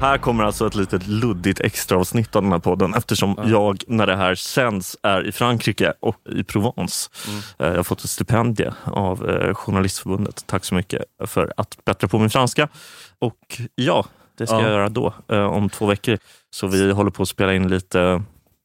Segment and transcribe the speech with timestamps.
[0.00, 4.06] Här kommer alltså ett litet luddigt extra avsnitt av den här podden eftersom jag, när
[4.06, 7.10] det här sänds, är i Frankrike och i Provence.
[7.58, 10.44] Eh, Jag har fått ett stipendium av eh, Journalistförbundet.
[10.46, 12.68] Tack så mycket för att bättra på min franska.
[13.18, 14.04] Och ja,
[14.38, 14.62] det ska Ja.
[14.62, 16.18] jag göra då, eh, om två veckor.
[16.50, 18.22] Så vi håller på att spela in lite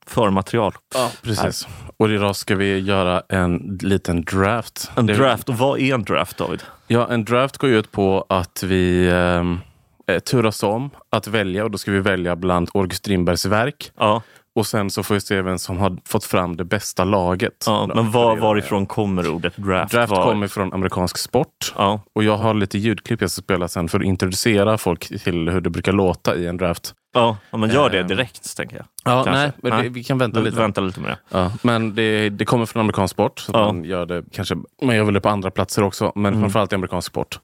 [0.08, 0.74] förmaterial.
[0.94, 1.68] Ja, precis.
[1.98, 4.92] Och idag ska vi göra en liten draft.
[4.96, 5.50] En draft.
[5.50, 6.64] Och vad är en draft, David?
[6.88, 9.60] Ja, en draft går ju ut på att vi ehm,
[10.08, 13.92] eh, turas om att välja och då ska vi välja bland August Strindbergs verk.
[13.98, 14.22] Ja,
[14.56, 17.64] Och sen så får vi se vem som har fått fram det bästa laget.
[17.66, 19.92] ja men var, varifrån kommer ordet draft?
[19.94, 21.74] Draft Var- kommer från amerikansk sport.
[21.78, 25.50] Ja, Och jag har lite ljudklipp jag ska spela sen för att introducera folk till
[25.50, 26.94] hur det brukar låta i en draft.
[27.14, 28.08] ja, men gör det Ehm.
[28.08, 28.86] direkt, tänker jag.
[29.06, 29.32] Ja, Kanske.
[29.42, 30.58] nej, men det, vi kan vänta lite.
[30.58, 31.18] vänta lite med det.
[31.38, 33.40] Ja, men det, det kommer från amerikansk sport.
[33.40, 33.66] Så Ja.
[33.66, 36.42] man gör det kanske, man gör väl det på andra platser också, men Mm.
[36.42, 37.40] framförallt i amerikansk sport.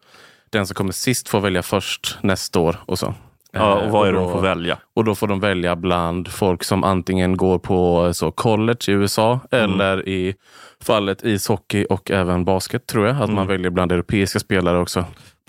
[0.51, 3.13] Den som kommer sist får välja först nästa år och så.
[3.51, 4.77] Ja, Eh, och vad är det de får välja?
[4.95, 9.39] Och då får de välja bland folk som antingen går på så, college i USA
[9.51, 9.71] Mm.
[9.71, 10.35] eller i
[10.83, 13.21] fallet ishockey och även basket tror jag.
[13.21, 15.05] Att man väljer bland europeiska spelare också.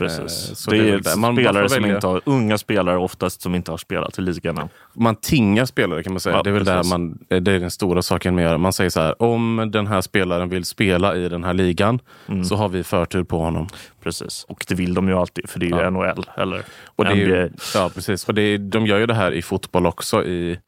[0.09, 0.67] Precis.
[0.69, 1.17] Eh, det det är är där.
[1.17, 1.95] Man- man spelare får som välja.
[1.97, 4.69] inte har, unga spelare oftast som inte har spelat i ligan än.
[4.95, 6.37] Man tingar spelare kan man säga.
[6.37, 8.59] Ja, det är väl där man, det är den stora saken med det.
[8.59, 12.45] Man säger så här, om den här spelaren vill spela i den här ligan Mm.
[12.45, 13.69] så har vi förtur på honom.
[14.03, 14.45] Precis.
[14.49, 15.91] Och det vill de ju alltid, för det är ju Ja.
[15.91, 16.63] NHL eller
[16.97, 17.37] Och det är NBA.
[17.37, 18.29] ju, ja, precis.
[18.29, 20.59] Och det är, de gör ju det här i fotboll också i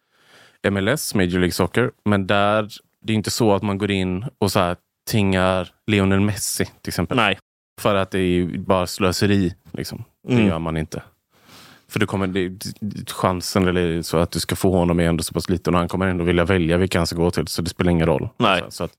[0.70, 1.90] MLS, Major League Soccer.
[2.04, 2.68] Men där,
[3.02, 4.76] det är inte så att man går in och så här
[5.10, 7.16] tingar Lionel Messi till exempel.
[7.16, 7.38] Nej.
[7.80, 9.54] För att det är bara slöseri.
[9.72, 10.04] Liksom.
[10.28, 10.46] Det Mm.
[10.46, 11.02] gör man inte.
[11.88, 15.34] För det kommer, det, chansen eller så att du ska få honom är ändå så
[15.34, 17.46] pass liten och han kommer ändå vilja välja vilka han ska gå till.
[17.48, 18.28] Så det spelar ingen roll.
[18.36, 18.60] Nej.
[18.64, 18.92] Så, så att,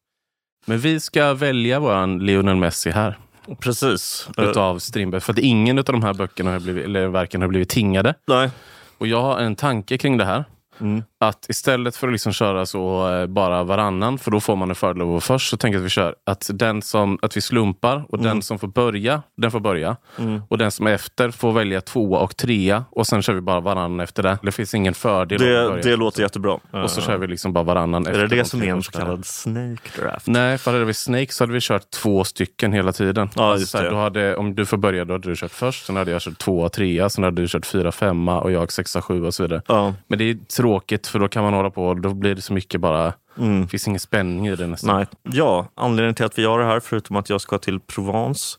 [0.66, 3.18] men vi ska välja våran Lionel Messi här.
[3.60, 4.30] Precis.
[4.38, 5.22] Utav Strindberg.
[5.22, 8.14] För att ingen av de här böckerna har blivit, eller verken har blivit tingade.
[8.28, 8.50] nej.
[8.98, 10.44] Och jag har en tanke kring det här.
[10.80, 11.04] Mm.
[11.20, 14.76] Att istället för att liksom köra så eh, bara varannan, för då får man en
[14.76, 17.38] fördel av att vara först, så tänker jag att vi kör att, den som, att
[17.38, 19.98] vi slumpar och den som får börja, den får börja.
[20.20, 20.42] Mm.
[20.50, 23.60] Och den som är efter får välja tvåa och trea och sen kör vi bara
[23.60, 24.38] varannan efter det.
[24.44, 26.60] Det finns ingen fördel Det, det låter jättebra.
[26.72, 28.22] Och så kör vi liksom bara varannan Är efter.
[28.22, 30.28] det de det som är en så kallad snake draft?
[30.28, 33.30] Nej, för hade vi Snake så hade vi kört två stycken hela tiden.
[33.36, 33.90] Ja, Alltså här.
[33.90, 35.86] Då hade, om du får börja, då hade du kört först.
[35.86, 37.10] Sen hade jag kört tvåa, trea.
[37.10, 39.62] Sen hade du kört fyra, femma och jag sexa, sjua och så vidare.
[39.68, 39.94] Ja.
[40.08, 42.82] Men det är tråkigt för då kan man hålla på då blir det så mycket
[42.82, 43.14] bara...
[43.38, 43.62] Mm.
[43.62, 44.96] Det finns ingen spänning i det nästan.
[44.96, 45.06] Nej.
[45.24, 48.58] Ja, anledningen till att vi gör det här, förutom att jag ska till Provence.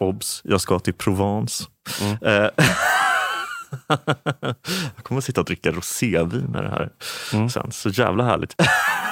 [0.00, 1.64] Obs, jag ska till Provence.
[2.02, 2.16] Mm.
[2.22, 2.50] Eh,
[4.96, 6.90] jag kommer att sitta och dricka rosévin med det här
[7.32, 7.50] Mm.
[7.50, 7.72] sen.
[7.72, 8.54] Så jävla härligt.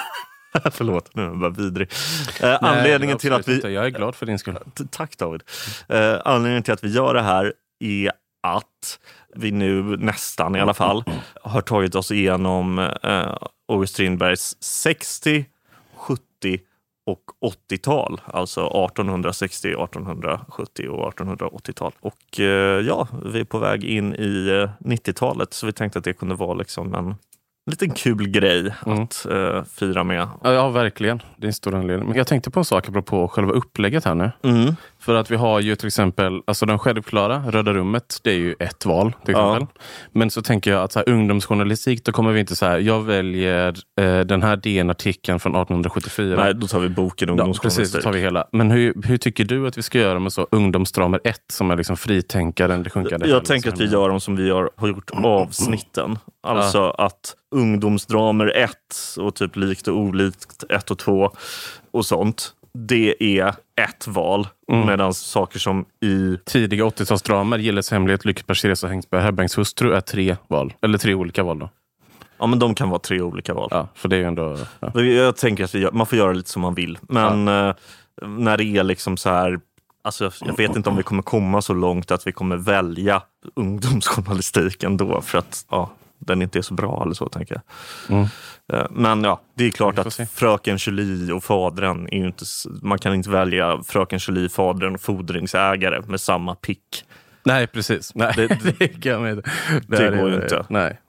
[0.73, 1.93] Förlåt, nu är jag bara vidrig.
[2.41, 3.55] Eh, anledningen till att vi...
[3.55, 3.69] inte.
[3.69, 4.59] Jag är glad för din skull.
[4.91, 5.43] Tack David.
[5.89, 7.53] Eh, anledningen till att vi gör det här
[7.85, 8.13] är
[8.55, 8.99] att
[9.35, 11.05] vi nu nästan i alla fall
[11.43, 13.37] har tagit oss igenom eh,
[13.69, 15.45] August Strindbergs 60,
[15.97, 16.21] 70
[17.07, 18.21] och 80-tal.
[18.25, 21.93] Alltså 1860, 1870 och 1880-tal.
[22.01, 26.05] Och eh, ja, vi är på väg in i eh, 90-talet så vi tänkte att
[26.05, 27.15] det kunde vara liksom en
[27.71, 29.03] liten kul grej Mm.
[29.03, 30.29] att eh, fira med.
[30.43, 31.23] Ja, ja, verkligen.
[31.37, 32.09] Det är en stor anledning.
[32.09, 34.31] Men jag tänkte på en sak apropå själva upplägget här nu.
[34.43, 34.77] Mm.
[34.99, 38.55] För att vi har ju till exempel, alltså den självklara, Röda rummet, det är ju
[38.59, 39.55] ett val till Ja.
[39.57, 39.83] exempel.
[40.13, 43.03] Men så tänker jag att så här, ungdomsjournalistik, då kommer vi inte så här, jag
[43.03, 46.45] väljer eh, den här DN-artikeln från 1874.
[46.45, 48.01] Nej, då tar vi boken Ja, precis, ungdomsjournalistik.
[48.03, 48.47] då tar vi hela.
[48.53, 51.77] Men hur, hur tycker du att vi ska göra med så ungdomsdramer 1 som är
[51.77, 53.49] liksom fritänkaren, det sjunkande Jag helvetet?
[53.49, 56.19] tänker att vi gör dem som vi har, har gjort avsnitten.
[56.43, 58.71] Alltså att ungdomsdramer 1
[59.19, 61.31] och typ likt och olikt 1 och 2
[61.91, 62.53] och sånt.
[62.77, 64.49] Det är ett val.
[64.73, 64.87] Mm.
[64.87, 66.39] Medan saker som i...
[66.45, 70.75] Tidiga 80-talsdramer, Gilles hemlighet, Lycke-Pers Resa, Hängsberg, Herrbergs hustru är tre val.
[70.83, 71.71] Eller tre olika val då.
[72.39, 73.69] Ja, men de kan vara tre olika val.
[73.71, 74.59] Ja, för det är ändå...
[74.81, 75.01] Ja.
[75.01, 76.99] Jag tänker att gör, man får göra lite som man vill.
[77.03, 77.75] Men eh,
[78.23, 79.61] när det är liksom så här...
[80.03, 83.23] Alltså, jag vet inte om vi kommer komma så långt att vi kommer välja
[83.55, 85.21] ungdomsjournalistik ändå.
[85.21, 88.17] För att ja, den inte är så bra eller så, tänker jag.
[88.17, 88.29] Mm.
[88.73, 90.27] Eh, Men ja, det är klart att se.
[90.27, 92.45] Fröken Julie och Fadren är inte...
[92.83, 97.05] Man kan inte välja Fröken Julie, Fadren och fordringsägare med samma pick.
[97.45, 98.15] Nej, precis.
[98.15, 98.49] Nej, Det-
[98.79, 99.51] det, kan inte.
[99.89, 100.67] Det här går ju inte.
[100.69, 101.01] Nej.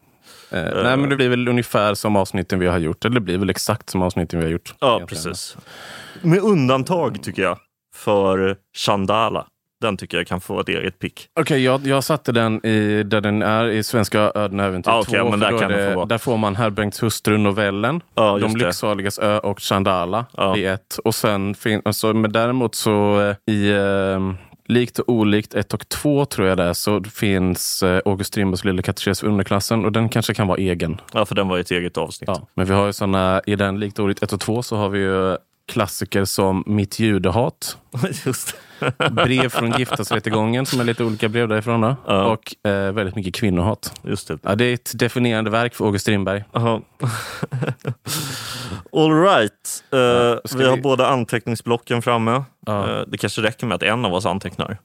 [0.52, 3.06] Eh, nej, men det blir väl ungefär som avsnitten vi har gjort.
[3.06, 4.76] Eller det blir väl exakt som avsnitten vi har gjort.
[4.80, 5.24] Ja, egentligen.
[5.24, 5.58] precis.
[6.22, 7.58] Med undantag, tycker jag,
[7.96, 9.46] för Chandala.
[9.82, 11.28] Den tycker jag kan få ett eget pick.
[11.40, 15.20] Okej, jag, jag satte den i, där den är i Svenska öden äventyr Ja, okej,
[15.20, 15.30] 2.
[15.30, 16.06] men där kan det, få.
[16.06, 18.02] Där får man Herr Bengts hustru, novellen.
[18.16, 20.58] Ja, De lycksaligas ö och Chandala Ja.
[20.58, 20.98] i ett.
[21.04, 24.20] Och sen fin, alltså, men däremot så eh, i, eh,
[24.68, 28.66] likt och olikt 1 och 2 tror jag det är, så finns eh, August Strindbergs
[28.66, 31.02] Lilla katekes för underklassen och den kanske kan vara egen.
[31.14, 32.28] Ja, för den var ett eget avsnitt.
[32.34, 34.76] Ja, men vi har ju såna, i den likt och olikt 1 och 2 så
[34.78, 35.38] har vi ju
[35.72, 37.78] klassiker som Mitt judehat,
[38.26, 38.54] Just det.
[39.12, 42.24] Brev från giftasrättegången som är lite olika brev därifrån då, Ja.
[42.26, 43.94] och eh, väldigt mycket kvinnohat.
[44.04, 44.38] Just det.
[44.42, 46.44] Ja, det är ett definierande verk för August Strindberg.
[46.54, 46.82] Aha.
[48.92, 49.84] All right.
[49.94, 52.44] Eh, ska vi har vi- båda anteckningsblocken framme.
[52.66, 52.90] Ja.
[52.90, 54.78] Eh, det kanske räcker med att en av oss antecknar.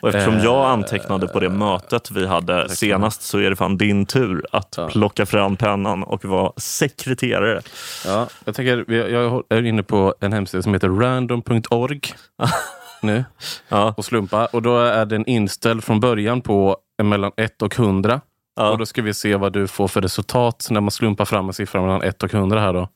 [0.00, 3.76] Och eftersom Eh, jag antecknade på det mötet vi hade senast så är det fan
[3.78, 4.88] din tur att Ja.
[4.88, 7.60] plocka fram pennan och vara sekreterare.
[8.06, 12.00] Ja, jag, tänker, jag är inne på en hemsida som heter random.org
[13.02, 13.24] nu
[13.68, 14.46] Ja, och slumpa.
[14.46, 18.20] Och då är den inställd från början på mellan 1 och 100.
[18.56, 18.70] ja.
[18.70, 21.52] Och då ska vi se vad du får för resultat när man slumpar fram en
[21.52, 22.88] siffra mellan 1 och 100 här då.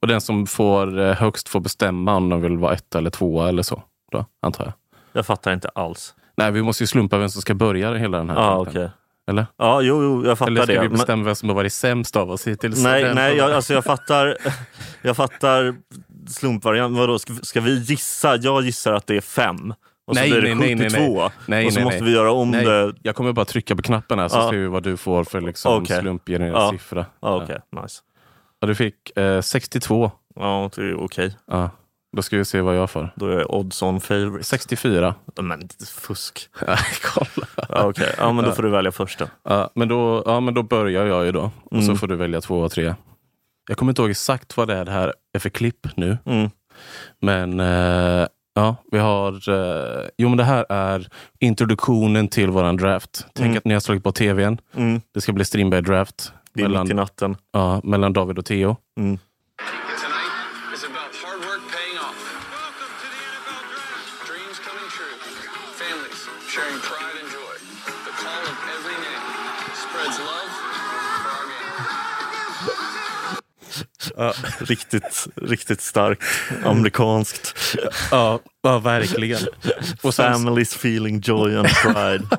[0.00, 3.48] Och den som får eh, högst får bestämma om de vill vara ett eller tvåa
[3.48, 3.82] eller så.
[4.12, 4.72] Då, antar jag.
[5.12, 6.14] Jag fattar inte alls.
[6.36, 8.82] Nej, vi måste ju slumpa vem som ska börja hela den här Ja, skiten.
[8.82, 8.90] okej.
[9.28, 9.46] Eller?
[9.56, 10.80] Ja, jo, jo, jag fattar Eller ska det.
[10.80, 12.82] vi Men- bestämma vem som har varit sämst av oss hittills?
[12.82, 14.36] Nej, nej jag, alltså jag fattar,
[15.02, 15.74] jag fattar
[16.28, 16.98] slumpvarianten.
[17.00, 18.36] Vadå, ska, ska vi gissa?
[18.36, 19.74] Jag gissar att det är fem.
[20.06, 20.98] Och så Nej, blir det nej, nej, 72.
[21.02, 21.30] nej, nej.
[21.46, 22.10] Nej, och så nej, måste nej.
[22.10, 22.92] vi göra om Nej, det.
[23.02, 24.50] jag kommer bara trycka på knappen här så Ja.
[24.50, 26.00] ser vi vad du får för liksom Okej.
[26.00, 26.70] slumpgenererad Ja.
[26.70, 27.06] siffra.
[27.22, 28.00] Ja, Okej, nice.
[28.60, 30.10] Ja, du fick eh, 62.
[30.34, 31.36] Ja, det är okej.
[31.46, 31.70] Ja.
[32.16, 33.12] Då ska vi se vad jag får.
[33.16, 34.44] Då är jag odds on favorite.
[34.44, 35.14] 64.
[35.40, 36.48] Men fusk.
[37.02, 37.46] Kolla.
[37.68, 38.14] Ja, okej.
[38.18, 39.28] ja, men då får du välja första.
[39.44, 41.42] Ja, men, då, ja, men då börjar jag ju då.
[41.64, 41.96] Och så Mm.
[41.96, 42.94] får du välja två och tre.
[43.68, 46.18] Jag kommer inte ihåg exakt vad det är det här är för klipp nu.
[46.24, 46.50] Mm.
[47.20, 49.48] Men eh, ja, vi har...
[49.48, 51.08] Eh, jo, men det här är
[51.40, 53.26] introduktionen till våran draft.
[53.34, 53.58] Tänk Mm.
[53.58, 54.58] att ni har slagit på tvn.
[54.76, 55.00] Mm.
[55.14, 56.32] Det ska bli Strindberg draft.
[56.54, 57.36] Det är mitt i Mellan, natten.
[57.52, 58.76] ja, mellan David och Theo.
[59.00, 59.18] Mm.
[74.58, 76.22] Riktigt, riktigt starkt
[76.64, 77.54] amerikanskt.
[78.10, 79.40] Ja, ja verkligen.
[80.02, 82.24] Och Families feeling joy and pride.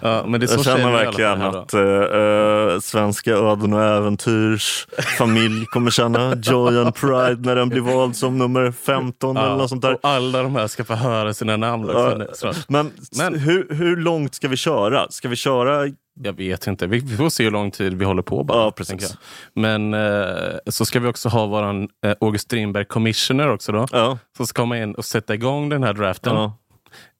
[0.00, 4.86] ja, men det är så Jag känner verkligen att uh, svenska öden och äventyrs
[5.18, 9.68] familj kommer känna joy and pride när den blir vald som nummer 15 eller något
[9.68, 9.92] sånt där.
[9.92, 11.88] Och alla de här ska få höra sina namn.
[11.92, 12.52] Ja, också.
[12.68, 15.06] Men, Men- hur, hur långt ska vi köra?
[15.10, 15.86] Ska vi köra?
[16.22, 16.86] Jag vet inte.
[16.86, 18.44] Vi, vi får se hur lång tid vi håller på.
[18.44, 19.16] Bara, Ja, precis.
[19.54, 23.86] Men eh, så ska vi också ha våran eh, August Strindberg Commissioner också då.
[23.92, 26.34] Ja, Som ska komma in och sätta igång den här draften.
[26.34, 26.52] ja.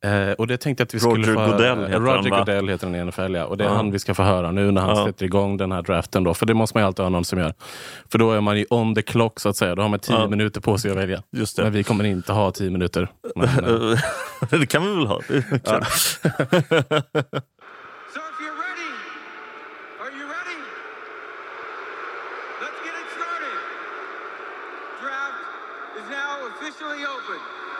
[0.04, 2.38] Eh, och det tänkte att vi Roger skulle få Goodell eh, heter Roger han, va?
[2.38, 3.44] Goodell heter han i NFL, ja.
[3.44, 3.74] Och det är Ja.
[3.74, 5.06] han vi ska få höra nu när han Ja.
[5.06, 6.24] sätter igång den här draften.
[6.24, 6.34] Då.
[6.34, 7.54] För det måste man ju alltid ha någon som gör.
[8.12, 9.74] För då är man ju on the clock så att säga.
[9.74, 10.28] Då har man tio Ja.
[10.28, 11.22] minuter på sig att välja.
[11.32, 11.62] just det.
[11.62, 13.08] Men vi kommer inte ha tio minuter.
[13.36, 13.50] Men,
[14.60, 15.20] det kan vi väl ha.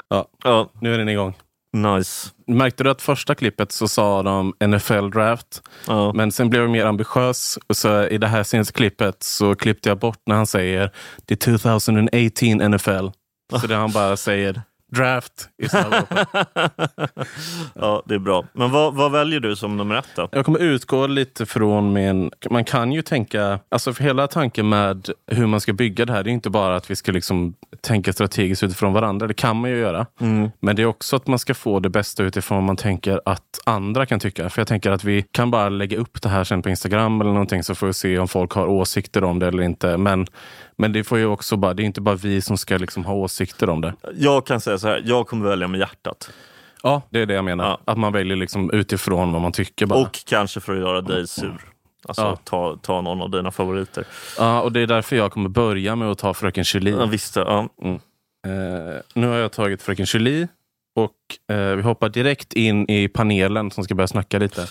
[0.08, 1.34] ja, Ja, nu är den igång.
[1.72, 2.28] nice.
[2.46, 5.62] Märkte du att första klippet så sa de NFL draft?
[5.86, 6.12] Ja.
[6.14, 7.58] Men sen blev jag mer ambitiös.
[7.74, 10.90] Så I det här senaste klippet så klippte jag bort när han säger
[11.28, 13.08] the 2018 NFL.
[13.60, 16.16] Så det han bara säger draft open.
[17.74, 18.44] ja, det är bra.
[18.52, 20.28] Men vad, vad väljer du som nummer ett då?
[20.32, 22.30] Jag kommer utgå lite från min...
[22.50, 23.58] Man kan ju tänka...
[23.68, 26.76] Alltså för hela tanken med hur man ska bygga det här, det är inte bara
[26.76, 29.26] att vi ska liksom tänka strategiskt utifrån varandra.
[29.26, 30.06] Det kan man ju göra.
[30.60, 33.60] Men det är också att man ska få det bästa utifrån vad man tänker att
[33.64, 34.50] andra kan tycka.
[34.50, 37.32] För jag tänker att vi kan bara lägga upp det här sen på Instagram eller
[37.32, 39.96] någonting så får vi se om folk har åsikter om det eller inte.
[39.96, 40.26] Men,
[40.78, 43.14] men det får ju också bara, det är inte bara vi som ska liksom ha
[43.14, 43.94] åsikter om det.
[44.14, 46.30] Jag kan säga så här, jag kommer välja med hjärtat.
[46.82, 47.64] Ja, det är det jag menar.
[47.64, 47.80] Ja.
[47.84, 49.98] Att man väljer liksom utifrån vad man tycker bara.
[50.00, 51.60] Och kanske för att göra dig sur.
[52.08, 52.36] Alltså Ja.
[52.44, 54.04] ta, ta någon av dina favoriter.
[54.38, 56.96] Ja, och det är därför jag kommer börja med att ta Fröken Julie.
[56.96, 57.68] Jag visste, ja.
[58.46, 60.48] Eh, nu har jag tagit Fröken Julie
[60.96, 64.66] och eh, vi hoppar direkt in i panelen som ska börja snacka lite.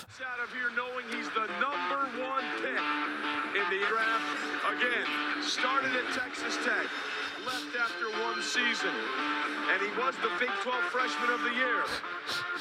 [9.98, 11.82] Was the Big 12 Freshman of the Year.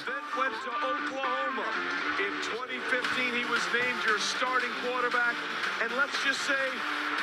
[0.08, 1.68] Then went to Oklahoma.
[2.16, 5.36] In 2015, he was named your starting quarterback,
[5.84, 6.64] and let's just say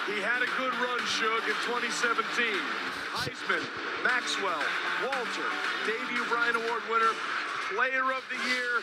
[0.06, 2.30] he had a good run, Shug, in 2017.
[3.18, 3.66] Heisman,
[4.06, 4.62] Maxwell,
[5.02, 5.50] Walter,
[5.90, 7.14] Davey O'Brien Award winner,
[7.74, 8.74] Player of the Year,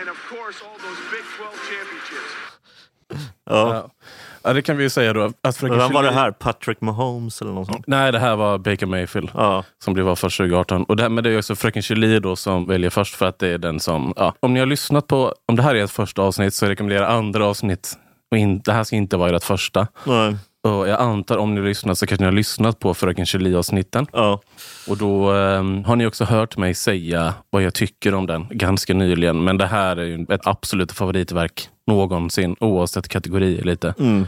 [0.00, 2.32] and of course all those Big 12 championships.
[3.48, 3.90] Ja.
[4.42, 4.52] Ja.
[4.52, 5.32] Det kan vi ju säga då.
[5.42, 6.30] Att Vem var det här?
[6.30, 7.84] Patrick Mahomes eller något sånt?
[7.86, 9.30] Nej, det här var Baker Mayfield.
[9.34, 9.64] Ja.
[9.84, 10.84] Som det var för 2018.
[10.84, 13.48] Och det, men det är också Fröken Julie då som väljer först för att det
[13.48, 14.12] är den som...
[14.16, 14.34] Ja.
[14.40, 15.34] Om ni har lyssnat på...
[15.46, 17.98] Om det här är ett första avsnitt så rekommenderar jag andra avsnitt.
[18.30, 19.86] Och in, det här ska inte vara ert första.
[20.04, 20.36] Nej.
[20.62, 24.06] Och jag antar om ni har lyssnat så kanske ni har lyssnat på Fröken Julie-avsnitten.
[24.12, 24.40] Ja.
[24.88, 28.94] Och då ehm, har ni också hört mig säga vad jag tycker om den ganska
[28.94, 29.44] nyligen.
[29.44, 33.94] Men det här är ju ett absolut favoritverk någonsin, oavsett kategori lite.
[33.98, 34.26] Mm.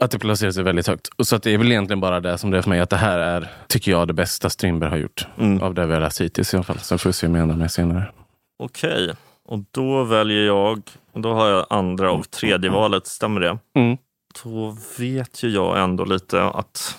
[0.00, 1.08] Att det placerar sig väldigt högt.
[1.16, 2.80] Och så att det är väl egentligen bara det som det är för mig.
[2.80, 5.26] Att det här är, tycker jag, det bästa Strindberg har gjort.
[5.38, 5.62] Mm.
[5.62, 6.78] Av det vi har läst hittills i alla fall.
[6.78, 8.10] Sen får vi se om jag ändrar mig senare.
[8.58, 13.58] Okej, och då väljer jag, och då har jag andra och tredje valet, stämmer det?
[13.74, 13.96] Mm.
[14.44, 16.98] Då vet ju jag ändå lite att...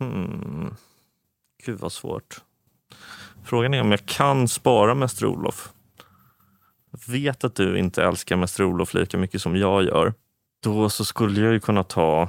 [0.00, 0.76] Hmm,
[1.64, 2.40] gud vad svårt.
[3.44, 5.73] Frågan är om jag kan spara Mäster Olof.
[7.08, 10.14] Vet att du inte älskar Mäster Olof lika mycket som jag gör.
[10.62, 12.28] Då så skulle jag ju kunna ta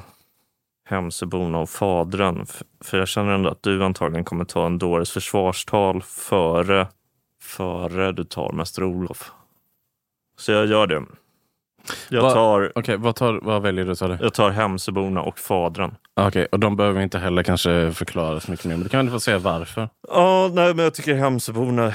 [0.89, 2.41] Hemsöborna och Fadern.
[2.49, 6.87] F- För jag känner ändå att du antagligen kommer ta en dåres försvarstal före,
[7.41, 9.31] före du tar Mäster Olof.
[10.37, 11.03] Så jag gör det.
[12.09, 13.95] Jag Va- tar, Okej, vad, tar, vad väljer du?
[13.95, 14.17] Sa du?
[14.21, 15.95] jag tar Hemsöborna och Fadern.
[16.13, 18.75] Ah, Okej, och de behöver vi inte heller kanske förklara så mycket mer.
[18.75, 19.89] Men du kan väl få säga varför.
[20.07, 21.93] Ja, nej, men jag tycker Hemsöborna,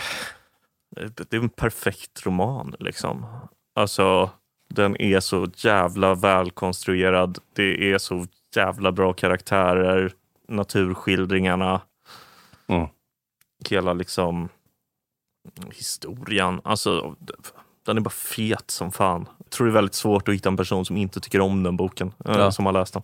[0.96, 2.74] det är en perfekt roman.
[2.78, 3.26] liksom.
[3.74, 4.30] Alltså,
[4.74, 7.38] den är så jävla välkonstruerad.
[7.52, 10.12] Det är så jävla bra karaktärer,
[10.48, 11.80] naturskildringarna,
[12.68, 12.88] Mm.
[13.68, 14.48] hela liksom
[15.74, 16.60] historien.
[16.64, 17.16] Alltså,
[17.86, 19.28] den är bara fet som fan.
[19.38, 21.76] Jag tror det är väldigt svårt att hitta en person som inte tycker om den
[21.76, 22.50] boken, eh, Ja.
[22.52, 23.02] som har läst den.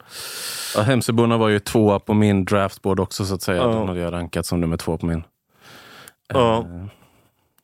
[0.76, 3.62] Ja, Hemsöborna var ju tvåa på min draftboard också så att säga.
[3.62, 3.68] Ja.
[3.68, 5.24] Den hade jag rankat som nummer två på min.
[6.28, 6.58] Ja.
[6.58, 6.86] Eh,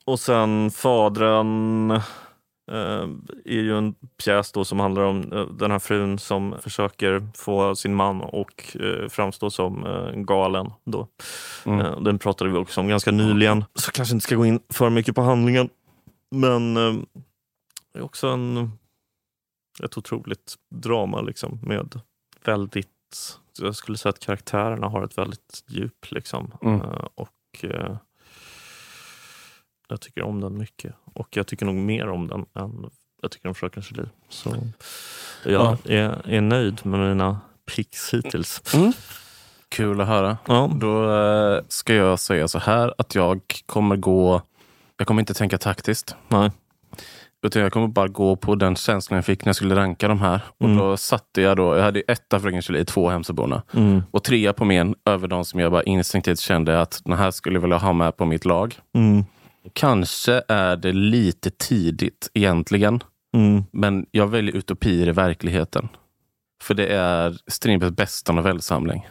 [0.04, 1.90] Och sen Fadern
[2.70, 3.08] eh,
[3.44, 3.94] är ju en
[4.24, 8.76] pjäs då som handlar om eh, den här frun som försöker få sin man och
[8.80, 9.84] eh, framstå som
[10.26, 10.70] galen.
[10.84, 11.08] Då.
[11.66, 12.04] Mm.
[12.04, 15.14] Den pratade vi också om ganska nyligen, så kanske inte ska gå in för mycket
[15.14, 15.68] på handlingen.
[16.30, 16.74] Men
[17.92, 18.70] det är också en,
[19.82, 22.00] ett otroligt drama liksom, med
[22.44, 22.88] väldigt...
[23.58, 26.10] Jag skulle säga att karaktärerna har ett väldigt djup.
[26.10, 26.52] Liksom.
[26.62, 26.80] Mm.
[27.14, 27.64] Och
[29.88, 30.94] jag tycker om den mycket.
[31.14, 32.90] Och jag tycker nog mer om den än
[33.22, 34.08] jag tycker om Fröken Julie.
[34.28, 34.56] Så
[35.44, 35.76] jag Ja.
[35.84, 37.40] är, är nöjd med mina
[37.76, 38.62] picks hittills.
[39.68, 40.38] Kul att höra.
[40.46, 40.70] Ja.
[40.74, 44.42] Då eh, ska jag säga så här att jag kommer gå...
[44.96, 46.16] Jag kommer inte tänka taktiskt.
[46.28, 46.50] Nej.
[47.46, 50.20] Utan jag kommer bara gå på den känslan jag fick när jag skulle ranka de
[50.20, 50.40] här.
[50.58, 50.78] Och Mm.
[50.78, 53.62] då satte jag då, jag hade etta Fröken Julie, två Hemsöborna.
[53.74, 54.02] Mm.
[54.10, 57.56] Och trea på min över de som jag bara instinktivt kände att den här skulle
[57.56, 58.74] jag vilja ha med på mitt lag.
[58.94, 59.24] Mm.
[59.72, 63.02] Kanske är det lite tidigt egentligen.
[63.34, 63.64] Mm.
[63.70, 65.88] Men jag väljer utopier i verkligheten.
[66.62, 69.08] För det är Strindbergs bästa novellsamling.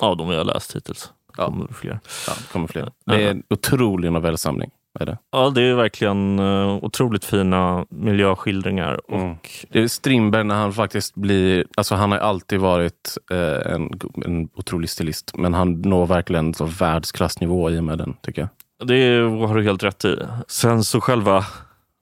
[0.00, 1.12] Ja, de har jag läst hittills.
[1.36, 1.46] Ja.
[1.46, 2.00] Kommer det fler.
[2.26, 2.92] Ja, det kommer fler.
[3.06, 4.70] Det är en otrolig novellsamling.
[5.00, 5.18] Är det.
[5.32, 9.00] Ja, det är verkligen uh, otroligt fina miljöskildringar.
[9.08, 9.30] Mm.
[9.30, 11.64] Och, det är Strindberg när han faktiskt blir...
[11.76, 15.36] Alltså han har alltid varit eh, en, en otrolig stilist.
[15.36, 18.48] Men han når verkligen så världsklassnivå i och med den, tycker jag.
[18.84, 20.16] Det har du helt rätt i.
[20.48, 21.46] Sen så själva,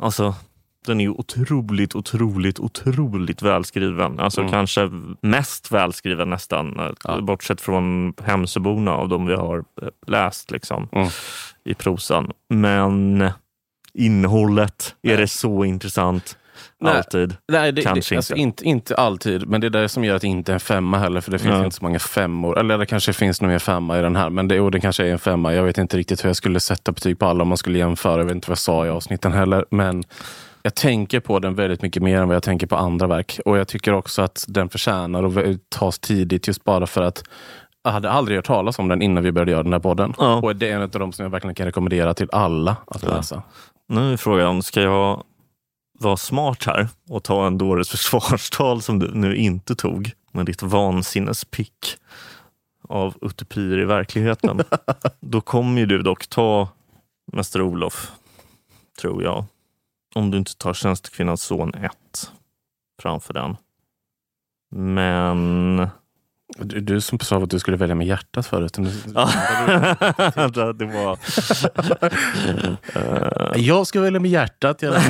[0.03, 0.35] alltså
[0.87, 4.21] den är otroligt, otroligt, otroligt välskriven.
[4.21, 4.51] Alltså Mm.
[4.53, 4.91] kanske
[5.23, 7.21] mest välskriven nästan, eh, Ja.
[7.21, 11.09] bortsett från Hemsöborna av de vi har eh, läst liksom, Mm.
[11.65, 12.31] i prosan.
[12.49, 13.31] Men
[13.95, 15.17] innehållet, är Nej.
[15.17, 16.38] det så intressant?
[16.81, 16.97] Nej.
[16.97, 17.37] Alltid?
[17.53, 18.43] Nej, det, Kanske det, alltså, inte.
[18.65, 18.69] inte.
[18.69, 21.21] Inte alltid, men det är det som gör att det inte är en femma heller.
[21.21, 21.65] För det finns Ja.
[21.65, 22.59] inte så många femmor.
[22.59, 24.31] Eller det kanske finns nog en femma i den här.
[24.31, 25.55] Men det, jo, det kanske är en femma.
[25.55, 28.19] Jag vet inte riktigt hur jag skulle sätta betyg på alla om man skulle jämföra.
[28.19, 29.65] Jag vet inte vad jag sa i avsnitten heller.
[29.71, 30.05] Men
[30.63, 33.41] jag tänker på den väldigt mycket mer än vad jag tänker på andra verk.
[33.45, 37.23] Och jag tycker också att den förtjänar att tas tidigt just bara för att
[37.85, 40.15] jag hade aldrig hört talas om den innan vi började göra den här podden.
[40.19, 40.35] Ja.
[40.37, 43.17] Och det är en av de som jag verkligen kan rekommendera till alla att Ja.
[43.17, 43.43] läsa.
[43.89, 45.23] Nu är frågan, ska jag
[45.99, 50.63] vara smart här och ta en dåres försvarstal som du nu inte tog med ditt
[50.63, 51.97] vansinnespick
[52.89, 54.63] av utopier i verkligheten?
[55.21, 56.69] Då kommer ju du dock ta
[57.33, 58.13] Mäster Olof,
[59.01, 59.45] tror jag.
[60.15, 61.93] Om du inte tar Tjänstekvinnans son 1
[63.03, 63.57] framför den.
[64.71, 65.89] Men...
[66.59, 68.73] Du, du som sa att du skulle välja med hjärtat förut.
[70.79, 71.19] Det, var...
[73.59, 74.83] Jag ska välja med hjärtat.
[74.83, 75.03] Jag...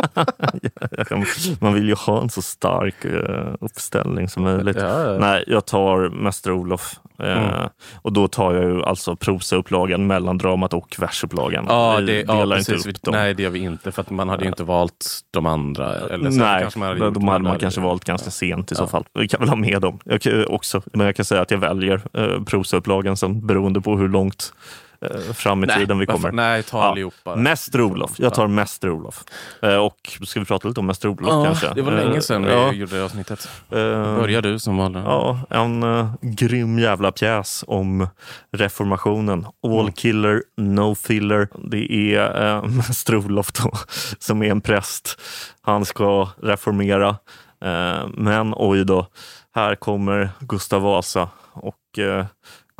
[1.60, 4.76] Man vill ju ha en så stark eh, uppställning som möjligt.
[4.80, 5.18] Ja, ja.
[5.18, 7.00] Nej, jag tar Mäster Olof.
[7.18, 7.68] Eh, Mm.
[8.02, 11.66] Och då tar jag ju alltså prosaupplagan, mellandramat och versupplagan.
[11.68, 12.86] Ja, det, ja delar precis.
[12.86, 13.14] inte upp dem.
[13.14, 13.92] Nej, det gör vi inte.
[13.92, 15.94] För man hade ju inte valt de andra.
[15.94, 19.04] Eller så Nej, man hade de hade man kanske valt ganska sent i så fall.
[19.14, 20.82] Vi kan väl ha med dem jag också.
[20.92, 24.52] Men jag kan säga att jag väljer eh, prosaupplagan sen beroende på hur långt
[25.34, 26.32] fram i tiden vi varför- kommer.
[26.32, 26.84] Nej, ta Ja.
[26.84, 27.36] allihopa.
[27.36, 28.10] Mäster Olof.
[28.16, 29.24] Jag tar Mäster Olof.
[29.62, 31.72] Eh, och ska vi prata lite om Mäster Olof Ja, kanske?
[31.74, 33.48] det var länge sedan vi ja, gjorde det avsnittet.
[33.70, 33.76] eh,
[34.16, 35.02] Börjar du som vanligt.
[35.04, 38.08] Ja, en uh, grym jävla pjäs om
[38.52, 39.46] reformationen.
[39.66, 39.92] All Mm.
[39.92, 41.48] killer, no filler.
[41.70, 43.70] Det är uh, Mäster Olof då,
[44.18, 45.20] som är en präst.
[45.62, 47.08] Han ska reformera.
[47.64, 49.06] Eh, men oj då,
[49.54, 51.28] här kommer Gustav Vasa.
[51.52, 52.26] Och eh,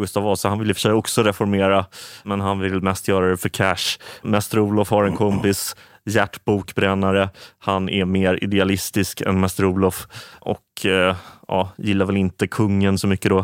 [0.00, 1.87] Gustav Vasa han vill i och för sig också reformera,
[2.23, 3.99] men han vill mest göra det för cash.
[4.23, 7.28] Mäster Olof har en kompis, Gert Bokbrännare.
[7.59, 10.07] Han är mer idealistisk än Mäster Olof
[10.40, 11.16] och eh,
[11.49, 13.38] ja, gillar väl inte kungen så mycket då.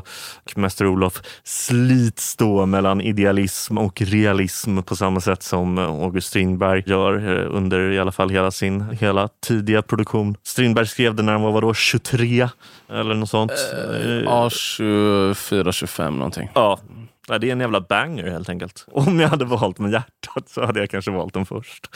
[0.44, 6.82] Och Mäster Olof slits då mellan idealism och realism på samma sätt som August Strindberg
[6.86, 10.36] gör eh, under i alla fall hela sin hela tidiga produktion.
[10.42, 12.48] Strindberg skrev det när han var vadå, 23
[12.90, 13.52] eller något sånt.
[13.52, 16.48] Eh, Ja, 24-25 någonting.
[16.54, 16.78] Ja,
[17.28, 18.84] Nej, det är en jävla banger helt enkelt.
[18.92, 21.86] Om jag hade valt med hjärtat så hade jag kanske valt den först.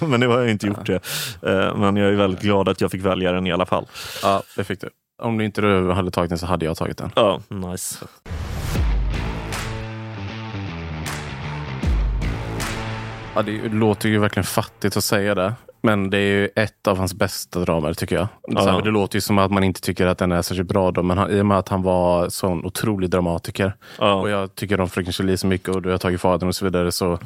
[0.00, 0.94] Men nu har jag inte gjort det.
[1.42, 3.86] Eh, Men jag är väldigt glad att jag fick välja den i alla fall.
[4.22, 4.88] Ja, det fick du.
[5.22, 7.10] Om du inte du hade tagit den så hade jag tagit den.
[7.14, 8.04] Ja, nice.
[13.34, 15.54] Ja, det låter ju verkligen fattigt att säga det.
[15.86, 18.26] Men det är ju ett av hans bästa dramer tycker jag.
[18.52, 18.80] Så här, Ja.
[18.80, 21.18] Det låter ju som att man inte tycker att den är särskilt bra då, men
[21.18, 23.72] han, i och med att han var sån otrolig dramatiker.
[23.98, 24.14] Ja.
[24.14, 26.64] Och jag tycker om Fröken Julie så mycket och du har tagit Fadern och så
[26.64, 26.92] vidare.
[26.92, 27.18] Så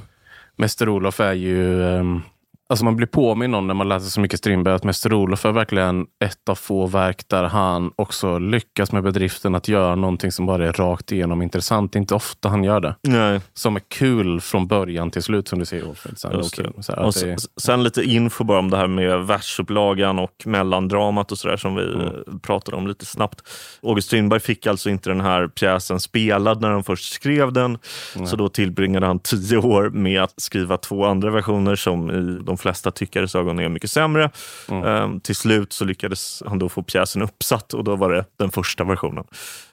[0.57, 1.85] Mäster Olof är ju...
[1.85, 2.23] ehm,
[2.71, 5.53] Alltså man blir påminn om när man läser så mycket Strindberg att Mäster Olof är
[5.53, 10.47] verkligen ett av få verk där han också lyckas med bedriften att göra någonting som
[10.47, 11.93] bara är rakt igenom intressant.
[11.93, 12.95] Det är inte ofta han gör det.
[13.03, 13.41] Nej.
[13.55, 15.85] Som är kul från början till slut som du säger.
[15.87, 16.23] Just
[16.57, 16.63] det.
[16.69, 20.19] okej, så här, Och att det- sen lite info bara om det här med versupplagan
[20.19, 22.01] och mellandramat och sådär som vi Mm.
[22.07, 23.41] eh, pratade om lite snabbt.
[23.83, 27.79] August Strindberg fick alltså inte den här pjäsen spelad när han först skrev den.
[28.27, 32.57] Så då tillbringade han tio år med att skriva två andra versioner som i de
[32.61, 34.31] flesta tyckares ögon är mycket sämre.
[34.69, 34.85] Mm.
[34.85, 38.51] Ehm, till slut så lyckades han då få pjäsen uppsatt och då var det den
[38.51, 39.25] första versionen.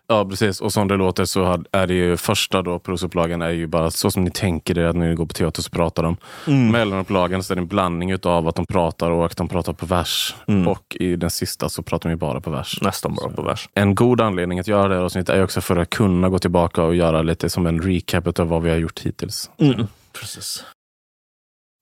[0.10, 0.62] Ja, precis.
[0.62, 4.12] Och som det låter så är det ju första då, prosupplagan är ju bara så
[4.12, 6.17] som ni tänker er att när ni går på teater så pratar de.
[6.47, 6.71] Mm.
[6.71, 9.86] Mellanupplagan så är det en blandning utav att de pratar och att de pratar på
[9.86, 10.36] vers.
[10.47, 10.67] Mm.
[10.67, 12.82] Och i den sista så pratar de ju bara på vers.
[12.82, 13.69] Nästan bara på vers.
[13.73, 16.84] En god anledning att göra det här avsnittet är också för att kunna gå tillbaka
[16.84, 19.50] och göra lite som en recap av vad vi har gjort hittills.
[19.58, 19.88] Mm.
[20.19, 20.63] Precis.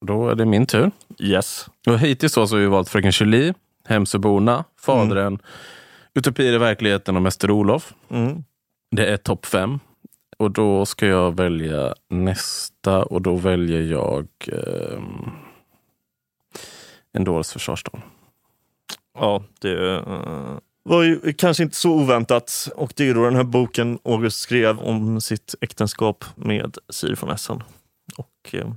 [0.05, 0.91] Då är det min tur.
[1.19, 1.69] Yes.
[1.87, 3.53] Och hittills så har vi valt Fröken Julie,
[3.87, 5.39] Hemsöborna, Fadern,
[6.13, 7.93] Utopier i verkligheten och Mäster Olof.
[8.09, 8.43] Mm.
[8.91, 9.79] Det är topp fem.
[10.37, 15.31] Och då ska jag välja nästa och då väljer jag ehm,
[17.13, 18.01] En dåres försvarstal.
[19.19, 22.69] Ja, det eh, var ju kanske inte så oväntat.
[22.75, 27.29] Och det är då den här boken August skrev om sitt äktenskap med Siri von
[27.29, 27.63] Essen.
[28.17, 28.67] Och, eh,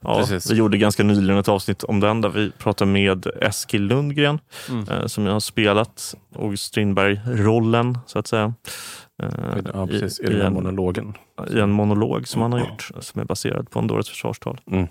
[0.00, 0.50] ja, Precis.
[0.50, 4.38] vi gjorde ganska nyligen ett avsnitt om den där vi pratade med Eskil Lundgren
[4.70, 4.88] Mm.
[4.88, 8.54] eh, som jag har spelat August Strindberg-rollen så att säga.
[9.22, 9.28] Eh,
[9.74, 10.20] Ja, precis.
[10.20, 11.14] I, i, en, monologen.
[11.50, 14.60] I en monolog som han har gjort som är baserad på en dåres försvarstal.
[14.70, 14.86] Mm.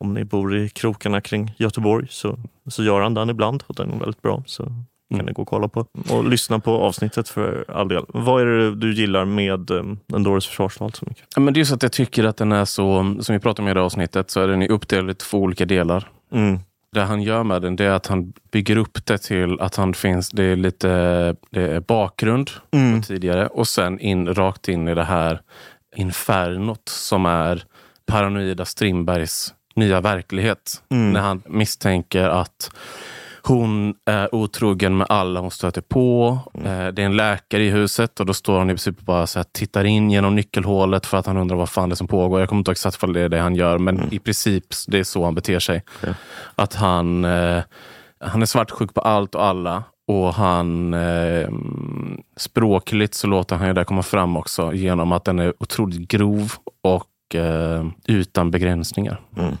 [0.00, 3.90] Om ni bor i krokarna kring Göteborg så, så gör han den ibland och den
[3.92, 4.42] är väldigt bra.
[4.46, 4.72] Så
[5.16, 5.86] kan ni gå och kolla på.
[6.10, 8.04] Och lyssna på avsnittet för all del.
[8.08, 11.24] Vad är det du gillar med um, en dåres försvarstal så mycket?
[11.34, 13.62] Ja, men det är så att jag tycker att den är så, som vi pratade
[13.62, 16.08] om i det avsnittet, så är den uppdelad i två olika delar.
[16.32, 16.58] Mm.
[16.92, 19.94] Det han gör med den det är att han bygger upp det till att han
[19.94, 20.88] finns, det är lite
[21.50, 23.02] det är bakgrund Mm.
[23.02, 25.40] tidigare och sen in, rakt in i det här
[25.96, 27.64] infernot som är
[28.06, 30.82] paranoida Strindbergs nya verklighet.
[30.90, 31.12] Mm.
[31.12, 32.70] När han misstänker att
[33.48, 36.38] hon är otrogen med alla hon stöter på.
[36.54, 36.66] Mm.
[36.66, 39.38] Eh, Det är en läkare i huset och då står han i princip bara så
[39.38, 42.40] här, tittar in genom nyckelhålet för att han undrar vad fan det är som pågår.
[42.40, 44.98] Jag kommer inte ihåg exakt vad det är det han gör, men i princip det
[44.98, 45.82] är så han beter sig.
[46.00, 46.14] Ja.
[46.54, 47.62] Att han, eh,
[48.20, 49.82] han är svartsjuk på allt och alla.
[50.08, 51.48] Och han eh,
[52.36, 56.52] språkligt så låter han ju det komma fram också genom att den är otroligt grov
[56.82, 59.20] och eh, utan begränsningar.
[59.36, 59.56] Mm.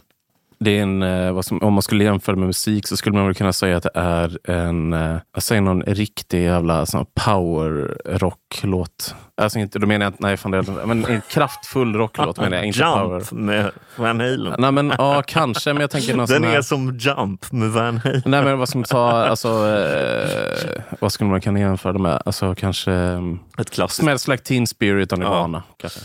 [0.60, 3.26] Det är en, eh, vad som, om man skulle jämföra med musik så skulle man
[3.26, 9.14] väl kunna säga att det är en, eh, säger någon riktig jävla sån power rock-låt.
[9.36, 12.56] Alltså inte, då menar jag inte, nej fan det är, men en kraftfull rocklåt menar
[12.56, 13.18] jag, inte power.
[13.18, 14.54] Jump med Van Halen.
[14.58, 17.98] Nej men ja, kanske, men jag tänker någon Den här, är som Jump med Van
[17.98, 18.22] Halen.
[18.24, 22.22] Nej men vad ska man ta, alltså, eh, vad skulle man kunna jämföra det med?
[22.26, 23.22] Alltså kanske eh,
[23.58, 25.62] Ett klassiskt, Smells like teen spirit av Nirvana.
[25.76, 26.00] Kanske.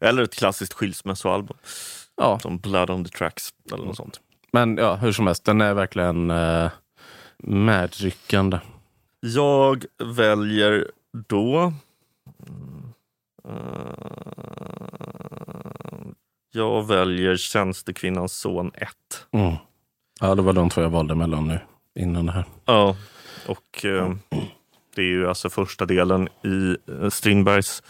[0.00, 1.56] eller ett klassiskt skilsmässoalbum.
[2.16, 4.20] Ja, Som Blood on the Tracks eller något sånt.
[4.52, 6.70] men ja, hur som helst, den är verkligen eh,
[7.38, 8.58] medryckande.
[9.20, 9.84] Jag
[10.16, 10.90] väljer
[11.28, 11.72] då...
[13.48, 13.52] Eh,
[16.52, 18.88] jag väljer Tjänstekvinnans son 1.
[19.32, 19.54] Mm.
[20.20, 21.60] Ja, det var de två jag valde mellan nu
[21.94, 22.44] innan det här.
[22.64, 22.96] Ja,
[23.46, 24.12] och eh,
[24.94, 27.82] det är ju alltså första delen i eh, Strindbergs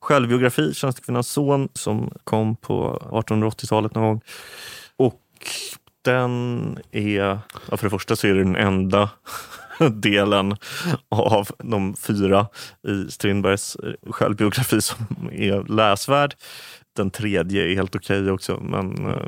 [0.00, 4.20] självbiografi, Tjänstekvinnans son, som kom på 1880-talet någon gång.
[4.96, 5.20] Och
[6.04, 7.38] den är,
[7.70, 9.10] ja, för det första så är det den enda
[9.90, 10.56] delen
[11.08, 12.46] av de fyra
[12.88, 16.34] i Strindbergs eh, självbiografi som är läsvärd.
[16.96, 19.26] Den tredje är helt okej också, men eh,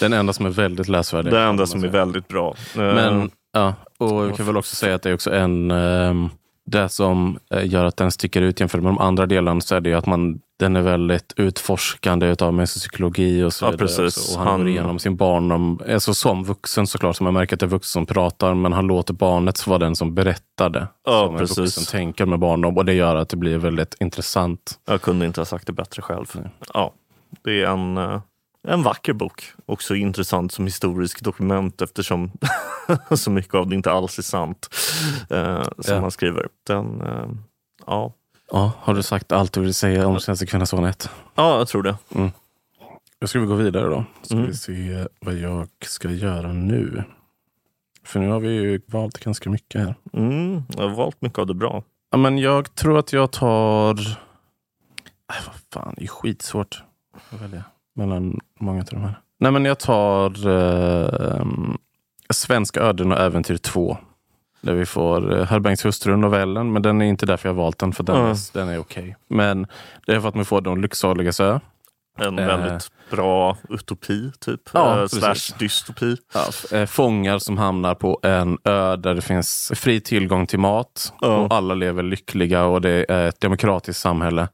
[0.00, 1.24] Den enda som är väldigt läsvärd.
[1.24, 2.54] det kan enda som är väldigt bra.
[2.74, 5.70] Eh, Men ja, och vi kan väl också säga att det är också en...
[5.70, 6.28] ehm,
[6.66, 9.80] det som eh, gör att den sticker ut jämfört med de andra delarna så är
[9.80, 14.06] det ju att man, den är väldigt utforskande utav mänsklig psykologi och så Ja, vidare.
[14.06, 17.60] Och han, går Han- igenom sin barndom, alltså som vuxen såklart, som man märker att
[17.60, 20.88] det är vuxen som pratar, men han låter barnet vara den som berättade.
[21.04, 21.58] Ja, som precis.
[21.58, 24.78] en vuxen tänker med barndom och det gör att det blir väldigt intressant.
[24.86, 26.40] Jag kunde inte ha sagt det bättre själv.
[26.74, 26.92] Ja,
[27.44, 28.20] det är en, eh,
[28.64, 29.52] en vacker bok.
[29.66, 32.30] Också intressant som historisk dokument eftersom
[33.16, 34.68] så mycket av det inte alls är sant
[35.30, 36.00] eh, som Ja.
[36.00, 36.48] han skriver.
[36.66, 37.28] Den, eh,
[37.86, 38.12] ja.
[38.50, 41.10] Ja, har du sagt allt du vill säga om Tjänstekvinnan son 1?
[41.34, 41.96] ja, jag tror det.
[43.20, 44.04] Då ska vi gå vidare då.
[44.22, 44.46] Ska Mm.
[44.46, 47.04] vi se vad jag ska göra nu.
[48.04, 49.94] För nu har vi ju valt ganska mycket här.
[50.12, 51.82] Mm, jag har valt mycket av det bra.
[52.10, 53.90] Ja, men jag tror att jag tar...
[55.30, 56.82] Äh, vad fan, det är skitsvårt
[57.32, 59.18] att välja mellan många av de här.
[59.40, 61.44] Nej, men jag tar eh,
[62.30, 63.96] Svenska öden och äventyr 2.
[64.60, 66.72] Där vi får eh, Herr Bengts hustru, novellen.
[66.72, 68.30] Men den är inte därför jag har valt den, för den, Mm.
[68.30, 69.16] är, den är okej.
[69.28, 69.66] Men
[70.06, 71.60] det är för att man får De lycksaligas ö.
[72.18, 72.46] En Eh.
[72.46, 74.60] väldigt bra utopi, typ.
[74.72, 76.16] Ja, eh, slash dystopi.
[76.34, 81.12] Ja, eh, fångar som hamnar på en ö där det finns fri tillgång till mat.
[81.20, 81.36] Ja.
[81.36, 84.48] Och alla lever lyckliga och det är ett demokratiskt samhälle.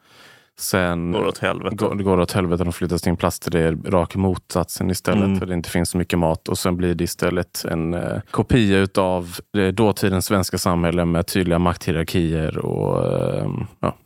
[0.60, 1.76] Sen Går åt helvete.
[1.76, 2.64] går, det går åt helvete.
[2.64, 5.24] De flyttas till en plats där det är raka motsatsen istället.
[5.24, 5.38] Mm.
[5.38, 6.48] För det inte finns så mycket mat.
[6.48, 11.58] Och sen blir det istället en eh, kopia utav eh, dåtidens svenska samhälle med tydliga
[11.58, 12.58] makthierarkier.
[12.58, 13.48] Och, eh,
[13.80, 13.96] ja.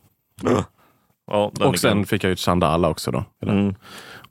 [1.27, 3.11] Ja, den är och sen fick jag ut Chandala också.
[3.11, 3.25] Då.
[3.47, 3.75] Mm.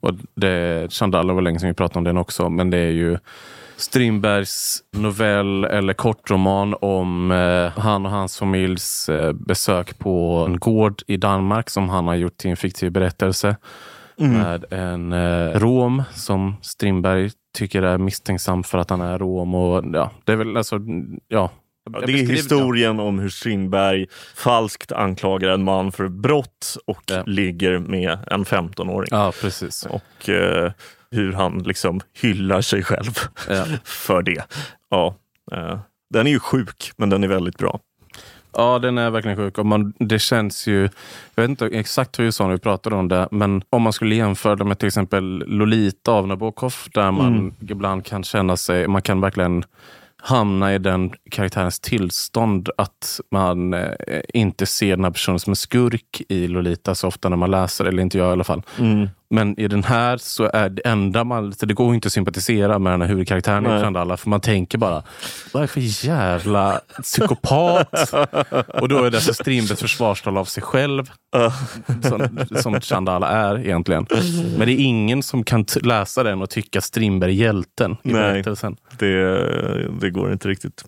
[0.00, 3.18] Och det, Chandala var länge sedan vi pratade om den också, men det är ju
[3.76, 11.02] Strindbergs novell eller kortroman om eh, han och hans familjs eh, besök på en gård
[11.06, 13.56] i Danmark som han har gjort till en fiktiv berättelse.
[14.16, 19.54] Med en eh, rom som Strindberg tycker är misstänksam för att han är rom.
[19.54, 20.80] Och, ja, det är väl alltså,
[21.28, 21.50] ja.
[21.92, 24.06] Ja, det är historien om hur Strindberg
[24.36, 27.22] falskt anklagar en man för brott och Ja.
[27.26, 29.08] ligger med en 15-åring.
[29.10, 29.86] Ja, precis.
[29.86, 30.72] Och eh,
[31.14, 33.64] hur han liksom hyllar sig själv Ja.
[33.84, 34.44] för det.
[34.90, 35.14] Ja,
[35.52, 35.78] eh,
[36.10, 37.80] den är ju sjuk, men den är väldigt bra.
[38.56, 39.58] Ja, den är verkligen sjuk.
[39.58, 40.88] Och man, det känns ju...
[41.34, 44.64] Jag vet inte exakt hur vi pratade om det, men om man skulle jämföra det
[44.64, 47.54] med till exempel Lolita av Nabokov, där man Mm.
[47.60, 48.88] ibland kan känna sig...
[48.88, 49.64] Man kan verkligen
[50.16, 53.90] hamna i den karaktärens tillstånd att man eh,
[54.34, 57.84] inte ser den här personen som en skurk i Lolita så ofta när man läser,
[57.84, 58.62] eller inte jag i alla fall.
[59.34, 61.52] Men i den här så är det enda man...
[61.52, 63.82] Så det går inte att sympatisera med den här huvudkaraktären i Nej.
[63.82, 65.02] Chandala, för man tänker bara,
[65.52, 68.12] vad är det för jävla psykopat?
[68.80, 71.10] Och då är det alltså Strindbergs försvarstal av sig själv,
[72.02, 74.06] som, som Chandala är egentligen.
[74.58, 78.12] Men det är ingen som kan läsa den och tycka Strindberg är hjälten i Nej.
[78.12, 78.76] berättelsen.
[78.98, 80.84] Det, det går inte riktigt.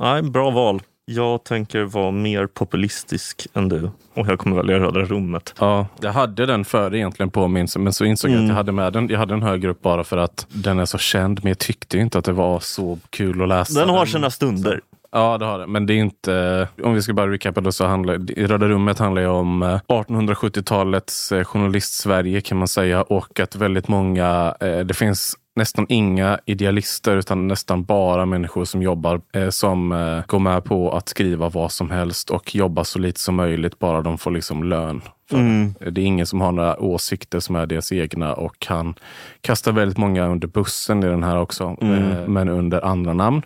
[0.00, 0.82] Nej, bra val.
[1.08, 5.54] Jag tänker vara mer populistisk än du och jag kommer välja Röda rummet.
[5.60, 8.48] Ja, jag hade den före egentligen på min, men så insåg jag att Mm.
[8.48, 9.08] jag hade med den.
[9.08, 11.98] Jag hade den högre upp bara för att den är så känd, men jag tyckte
[11.98, 13.80] inte att det var så kul att läsa.
[13.80, 14.80] Den har sina stunder.
[15.12, 15.66] Ja, det har det.
[15.66, 16.68] Men det är inte...
[16.82, 19.80] Om vi ska bara recapa då så handlar i Röda rummet handlar ju om eh,
[19.88, 24.54] 1870-talets eh, journalist-Sverige kan man säga och att väldigt många...
[24.60, 30.26] eh, Det finns nästan inga idealister utan nästan bara människor som jobbar eh, som eh,
[30.26, 34.02] går med på att skriva vad som helst och jobba så lite som möjligt bara
[34.02, 37.92] de får liksom lön För Det är ingen som har några åsikter som är deras
[37.92, 38.94] egna och han
[39.40, 43.42] kastar väldigt många under bussen i den här också, eh, men under andra namn.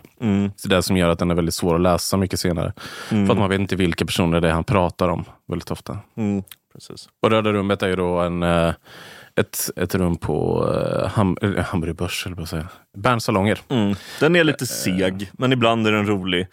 [0.55, 2.73] Så det är det som gör att den är väldigt svår att läsa mycket senare.
[3.09, 5.97] För att man vet inte vilka personer det är han pratar om väldigt ofta.
[6.17, 6.43] Mm,
[6.73, 7.09] precis.
[7.21, 8.73] Och Röda rummet är ju då en, eh,
[9.35, 12.67] ett, ett rum på uh, ham, eller Hamburger Börs, eller att säga.
[12.97, 13.59] Berns salonger.
[13.69, 13.95] Mm.
[14.19, 16.47] Den är lite seg, men ibland är den rolig.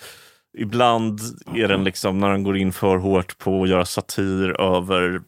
[0.59, 1.21] Ibland
[1.55, 5.21] är den liksom, när den går in för hårt på att göra satir över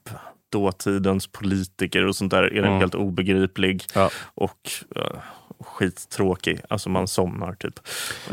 [0.52, 4.10] dåtidens politiker och sånt där, är den helt obegriplig Ja.
[4.34, 5.20] och uh,
[5.60, 6.60] skittråkig.
[6.68, 7.74] Alltså man somnar typ.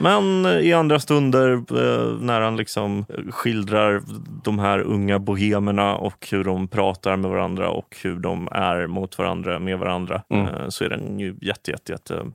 [0.02, 4.02] Men eh, i andra stunder eh, när han liksom skildrar
[4.44, 9.18] de här unga bohemerna och hur de pratar med varandra och hur de är mot
[9.18, 12.26] varandra, med varandra, eh, så är den ju jätte, jätte, jätte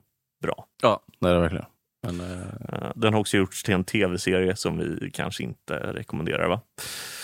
[0.43, 0.65] bra.
[0.81, 1.65] Ja, det är det verkligen.
[2.07, 2.37] Men, eh,
[2.73, 6.47] Eh, Den har också gjorts till en tv-serie som vi kanske inte rekommenderar.
[6.49, 6.61] va?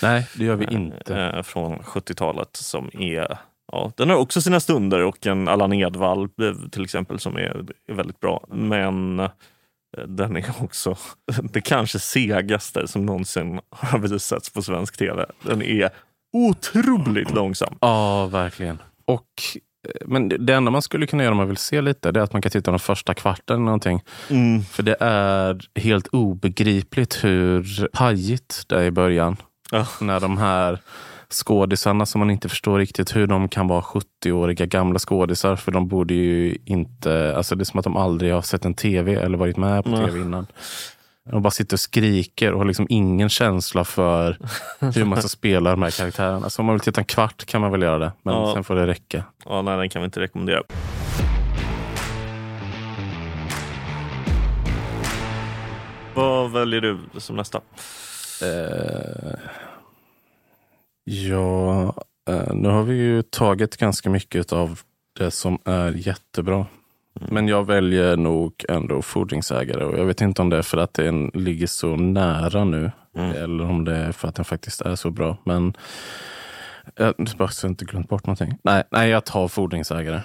[0.01, 1.15] nej, det gör vi inte.
[1.15, 3.37] Eh, Från 70-talet som är
[3.71, 7.65] Ja, den har också sina stunder och en Allan Edwall eh, till exempel som är,
[7.87, 8.45] är väldigt bra.
[8.49, 9.29] Men eh,
[10.07, 10.97] den är också
[11.51, 15.25] det kanske segaste som någonsin har visats på svensk tv.
[15.43, 15.89] Den är
[16.33, 17.75] otroligt långsam.
[17.81, 18.77] Ja, verkligen.
[19.05, 19.25] Och,
[19.87, 22.19] eh, men det- det enda man skulle kunna göra om man vill se lite, det
[22.19, 24.01] är att man kan titta den första kvarten eller någonting.
[24.29, 24.63] Mm.
[24.63, 29.37] För det är helt obegripligt hur pajigt det är i början.
[29.71, 29.87] Ja.
[30.01, 30.79] När de här
[31.33, 35.55] skådisarna som man inte förstår riktigt hur de kan vara 70-åriga gamla skådisar.
[35.55, 38.73] För de borde ju inte, alltså det är som att de aldrig har sett en
[38.73, 40.47] tv eller varit med på tv innan.
[41.31, 44.37] De bara sitter och skriker och har liksom ingen känsla för
[44.95, 46.49] hur man ska spela de här karaktärerna.
[46.49, 48.51] Så om man vill titta en kvart kan man väl göra det, men Ja.
[48.53, 49.23] sen får det räcka.
[49.45, 50.61] Ja, nej, den kan vi inte rekommendera.
[56.13, 57.57] Vad väljer du som nästa?
[58.41, 59.33] Eh,
[61.09, 61.93] ja,
[62.29, 64.79] eh, nu har vi ju tagit ganska mycket av
[65.19, 66.65] det som är jättebra.
[67.13, 70.93] Men jag väljer nog ändå fordringsägare och jag vet inte om det är för att
[70.93, 72.91] den ligger så nära nu
[73.35, 75.37] eller om det är för att den faktiskt är så bra.
[75.43, 75.73] Men
[76.95, 78.57] jag jag inte glömt bort någonting.
[78.63, 80.21] Nej, nej jag tar fordringsägare.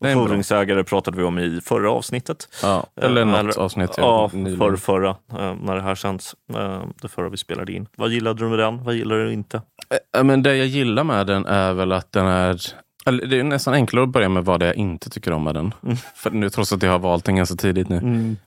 [0.00, 0.14] Bra.
[0.14, 2.48] Fordringsägare pratade vi om i förra avsnittet.
[2.62, 3.90] Ja, eller något avsnitt.
[3.96, 6.34] jag Ja, för förra, eh, när det här sänds.
[6.54, 7.86] Eh, Det förra vi spelade in.
[7.96, 8.84] Vad gillade du med den?
[8.84, 9.62] Vad gillar du inte?
[10.12, 12.60] Ja, Men det jag gillar med den är väl att den är...
[13.28, 15.54] Det är nästan enklare att börja med vad det är jag inte tycker om med
[15.54, 15.74] den.
[16.14, 18.00] För nu, trots att jag har valt den ganska tidigt nu.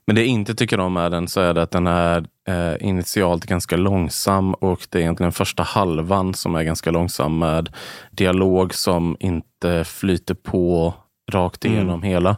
[0.06, 2.88] Men det jag inte tycker om med den så är det att den är eh,
[2.88, 7.68] initialt ganska långsam och det är egentligen första halvan som är ganska långsam med
[8.10, 10.94] dialog som inte flyter på
[11.32, 12.36] rakt igenom hela.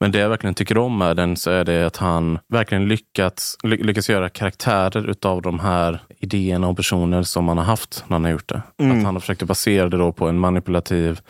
[0.00, 3.56] Men det jag verkligen tycker om med den så är det att han verkligen lyckats,
[3.62, 8.14] ly lyckas göra karaktärer utav de här idéerna och personer som han har haft när
[8.14, 8.62] han har gjort det.
[8.76, 11.20] Att han har försökt basera det då på en manipulativ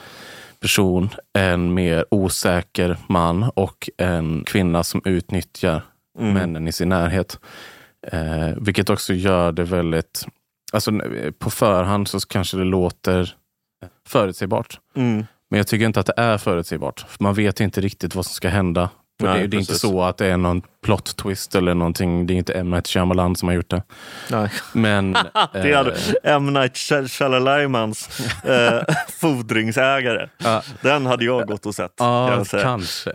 [0.61, 5.83] person, en mer osäker man och en kvinna som utnyttjar
[6.19, 7.39] männen i sin närhet.
[8.13, 10.27] Eh, vilket också gör det väldigt...
[10.73, 10.93] Alltså,
[11.39, 13.35] på förhand så kanske det låter
[14.07, 14.81] förutsägbart.
[14.97, 15.27] Mm.
[15.51, 17.07] Men jag tycker inte att det är förutsägbart.
[17.09, 18.91] För man vet inte riktigt vad som ska hända.
[19.23, 22.27] Nej, det, det är inte så att det är någon plot twist eller någonting.
[22.27, 22.71] Det är inte M.
[22.71, 23.83] Night Shyamalan som har gjort det.
[24.31, 24.51] Nej.
[24.73, 25.13] Men
[25.53, 25.91] Det hade
[26.25, 26.47] eh, M.
[26.53, 28.83] Night Shy- Shyamalamans eh,
[29.21, 30.29] fordringsägare.
[30.39, 30.63] Ja.
[30.81, 31.97] Den hade jag gått och sett.
[31.97, 32.63] kan Ja, säga.
[32.63, 33.13] kanske.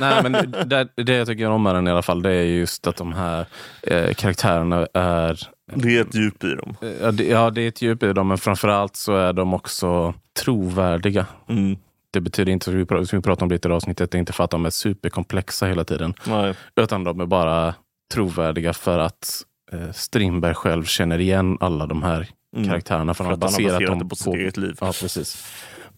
[0.00, 0.32] Nej, men
[0.66, 3.12] det, det jag tycker om med den i alla fall, det är just att de
[3.12, 3.46] här
[3.82, 5.40] eh, karaktärerna är...
[5.74, 6.76] Det är ett djup i dem.
[7.02, 10.14] Ja det, ja, det är ett djup i dem, men framförallt så är de också
[10.40, 11.26] trovärdiga.
[11.48, 11.76] Mm.
[12.14, 12.76] Det betyder inte, som
[13.12, 15.84] vi pratade om lite i avsnittet, det är inte för att de är superkomplexa hela
[15.84, 16.14] tiden.
[16.26, 16.54] Nej.
[16.76, 17.74] Utan de är bara
[18.14, 22.28] trovärdiga för att eh, Strindberg själv känner igen alla de här
[22.66, 23.14] karaktärerna.
[23.14, 23.40] För, Mm.
[23.40, 24.76] För att han har baserat dem det på sitt eget liv.
[24.80, 25.46] Ja, precis.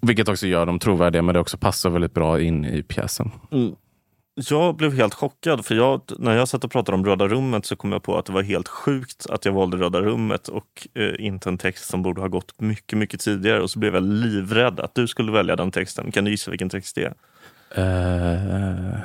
[0.00, 3.30] Vilket också gör dem trovärdiga, men det också passar väldigt bra in i pjäsen.
[4.38, 7.76] Jag blev helt chockad för jag, när jag satt och pratade om Röda rummet så
[7.76, 11.12] kom jag på att det var helt sjukt att jag valde Röda rummet och eh,
[11.18, 13.62] inte en text som borde ha gått mycket, mycket tidigare.
[13.62, 16.12] Och så blev jag livrädd att du skulle välja den texten.
[16.12, 17.14] Kan du gissa vilken text det är?
[17.74, 18.98] Eh,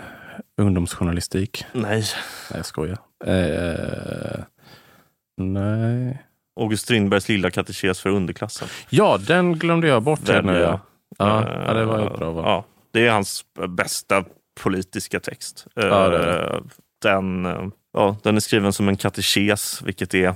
[0.58, 1.65] ungdomsjournalistik.
[1.74, 1.84] Nej.
[1.91, 2.04] Nej,
[2.54, 2.98] jag skojar.
[3.26, 4.44] Eh,
[5.38, 6.24] nej.
[6.60, 8.67] August Strindbergs lilla katekes för underklassen.
[8.89, 10.30] Ja, den glömde jag bort.
[10.30, 10.80] här nu, ja.
[11.17, 12.44] Ja, Eh, ja, det var ett bra val.
[12.46, 14.24] Ja, det är hans bästa
[14.62, 15.67] politiska text.
[15.76, 16.62] Eh, Ja, det det.
[17.02, 20.36] Den, eh, ja, den är skriven som en katekes, vilket är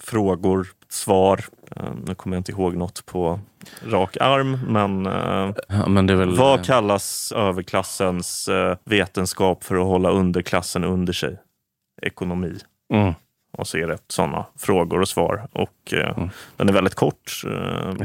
[0.00, 1.44] frågor, svar.
[1.76, 3.40] Eh, Nu kommer jag inte ihåg något på
[3.86, 6.36] rak arm, men eh, Ja, men väl...
[6.36, 11.36] vad kallas överklassens eh, vetenskap för att hålla underklassen under sig?
[12.02, 12.58] Ekonomi.
[12.94, 13.14] Mm.
[13.52, 15.48] Och så är det sådana frågor och svar.
[15.52, 17.42] Och eh, den är väldigt kort.
[17.46, 17.50] eh,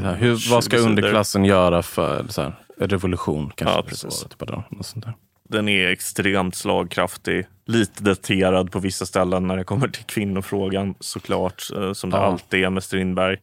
[0.02, 0.90] här, Hur, vad ska 20 sidor.
[0.90, 3.52] underklassen göra för så här, revolution?
[3.54, 4.12] Kanske Ja, precis.
[4.14, 4.62] svaret på det.
[4.70, 5.14] Något sånt där.
[5.48, 7.46] Den är extremt slagkraftig.
[7.66, 11.62] Lite daterad på vissa ställen när det kommer till kvinnofrågan såklart.
[11.76, 12.22] eh, Som det Ja.
[12.24, 13.36] alltid är med Strindberg.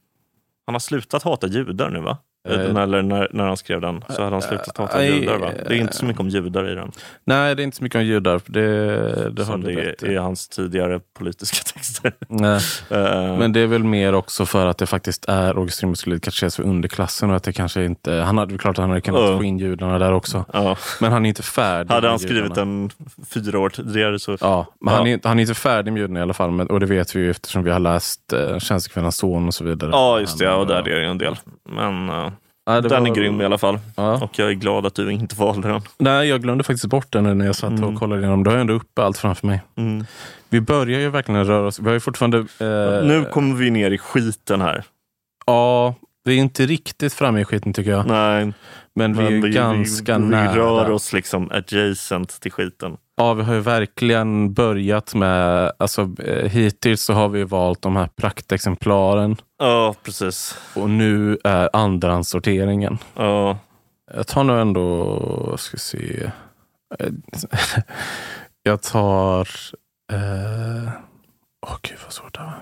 [0.66, 2.18] Han har slutat hata judar nu va?
[2.50, 5.50] Eh, Eller när, när han skrev den så hade han slutat hata eh, judar va?
[5.68, 6.92] Det är inte så mycket om judar i den.
[7.26, 8.42] Nej, det är inte så mycket om judar.
[8.46, 12.14] Det, det som det rätt är hans tidigare politiska texter.
[12.28, 12.60] Nej.
[12.90, 16.20] Eh, Men det är väl mer också för att det faktiskt är August Strindberg skulle
[16.20, 18.14] kanske för underklassen och att det kanske inte...
[18.14, 19.38] Han hade klart att han hade kunnat Ja.
[19.38, 20.46] få in judarna där också.
[20.54, 20.78] ja.
[21.02, 22.90] Men han är inte färdig Hade han skrivit den
[23.34, 24.38] fyra år tidigare så...
[24.42, 24.98] Ja, men Ja.
[24.98, 26.52] Han, är, inte- han är inte färdig med judarna i alla fall.
[26.52, 29.64] Men, och det vet vi ju eftersom vi har läst eh, Tjänstekvinnans son och så
[29.64, 29.90] vidare.
[29.94, 30.46] Ja, just det.
[30.46, 31.36] Ja, där eh, är det en del.
[31.70, 32.32] Men eh,
[32.66, 33.80] ja, den var- är grym i alla fall.
[33.96, 34.24] Ja.
[34.24, 35.82] Och jag är glad att du inte valde den.
[35.98, 37.84] Nej, jag glömde faktiskt bort den när jag satt Mm.
[37.84, 38.44] och kollade igenom.
[38.44, 39.62] Då har jag ändå uppe allt framför mig.
[39.76, 40.06] Mm.
[40.50, 41.80] Vi börjar ju verkligen röra oss.
[41.80, 42.38] Vi har ju fortfarande...
[42.38, 44.84] Eh, Nu kommer vi ner i skiten här.
[45.46, 48.06] Ja, vi är inte riktigt framme i skiten tycker jag.
[48.08, 48.54] Nej,
[48.96, 50.52] Men vi är ju ganska vi, nära.
[50.52, 52.98] Vi rör oss liksom adjacent till skiten.
[53.18, 55.72] Ja, vi har ju verkligen börjat med...
[55.80, 59.36] Alltså, eh, hittills så har vi valt de här praktexemplaren.
[59.60, 60.58] Ja, precis.
[60.76, 62.98] Och nu är andrahandssorteringen.
[63.16, 63.58] Ja,
[64.14, 65.48] Jag tar nog ändå...
[65.50, 66.32] Jag ska se.
[67.00, 67.10] Eh,
[68.64, 69.42] Jag tar...
[70.14, 70.90] eh,
[71.68, 72.54] Åh gud vad svårt det var.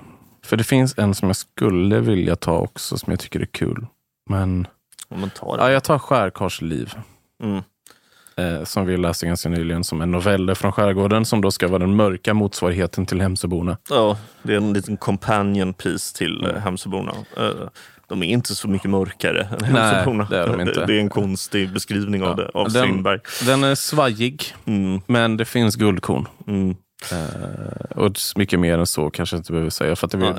[0.49, 3.85] För det finns en som jag skulle vilja ta också som jag tycker är kul.
[4.29, 4.67] Men
[5.15, 6.93] man tar ja, jag tar Skärkarsliv.
[7.43, 7.61] Mm.
[8.37, 11.79] Eh, som vi läste ganska nyligen som en novell från skärgården som då ska vara
[11.79, 13.77] den mörka motsvarigheten till Hemsöborna.
[13.89, 16.49] Ja, det är en liten companion piece till Mm.
[16.49, 16.61] mm.
[16.61, 17.13] Hemsöborna.
[17.37, 17.49] Eh,
[18.07, 20.27] De är inte så mycket mörkare än Nej, Hemsöborna.
[20.29, 20.85] det är de inte.
[20.85, 22.35] Det är en konstig beskrivning av, Ja.
[22.35, 23.19] det, av Den- Strindberg.
[23.45, 26.27] Den är svajig, Mm, men det finns guldkorn.
[26.47, 26.75] mm.
[27.11, 29.95] Eh, och mycket mer än så kanske jag inte behöver säga.
[29.95, 30.35] För att det vill,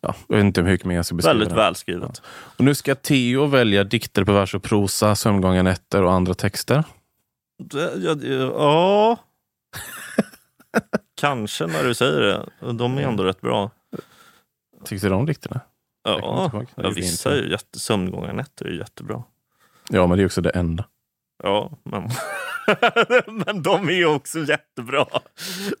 [0.00, 2.22] ja, jag vet inte hur mycket mer jag ska beskriva Väldigt välskrivet.
[2.26, 6.84] Och nu ska Theo välja dikter på vers och prosa, sömngånga nätter och andra texter.
[7.62, 9.18] Det, ja, ja.
[11.20, 12.72] Kanske när du säger det.
[12.72, 13.70] De är ändå rätt bra.
[14.84, 15.60] Tyckte du om dikterna?
[16.04, 16.50] Ja.
[16.52, 19.22] Jag ja vissa är ju jätte, sömngångarnätter är jättebra.
[19.88, 20.84] Ja, men det är också det enda.
[21.42, 22.08] Ja, men,
[23.46, 25.06] men de är ju också jättebra.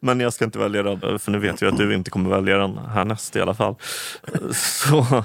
[0.00, 2.58] Men jag ska inte välja den, för nu vet jag att du inte kommer välja
[2.58, 3.74] den härnäst i alla fall.
[4.52, 5.24] Så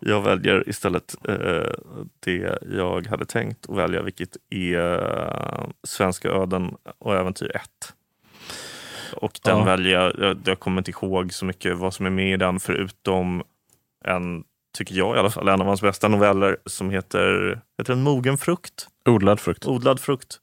[0.00, 1.72] jag väljer istället eh,
[2.20, 4.94] det jag hade tänkt att välja, vilket är
[5.58, 7.62] eh, Svenska öden och äventyr 1.
[9.16, 9.64] Och den Ja.
[9.64, 12.60] väljer jag, jag, jag kommer inte ihåg så mycket vad som är med i den
[12.60, 13.42] förutom
[14.04, 18.02] en, tycker jag i alla fall, en av hans bästa noveller som heter, heter den
[18.02, 18.88] Mogen frukt?
[19.04, 19.66] Odlad frukt.
[19.66, 20.40] Odlad frukt.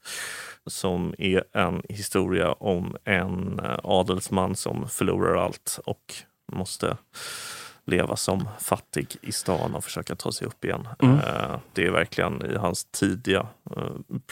[0.66, 6.14] Som är en historia om en eh, adelsman som förlorar allt och
[6.52, 6.96] måste
[7.86, 10.88] leva som fattig i stan och försöka ta sig upp igen.
[11.02, 11.14] Mm.
[11.18, 13.82] Eh, Det är verkligen i hans tidiga eh,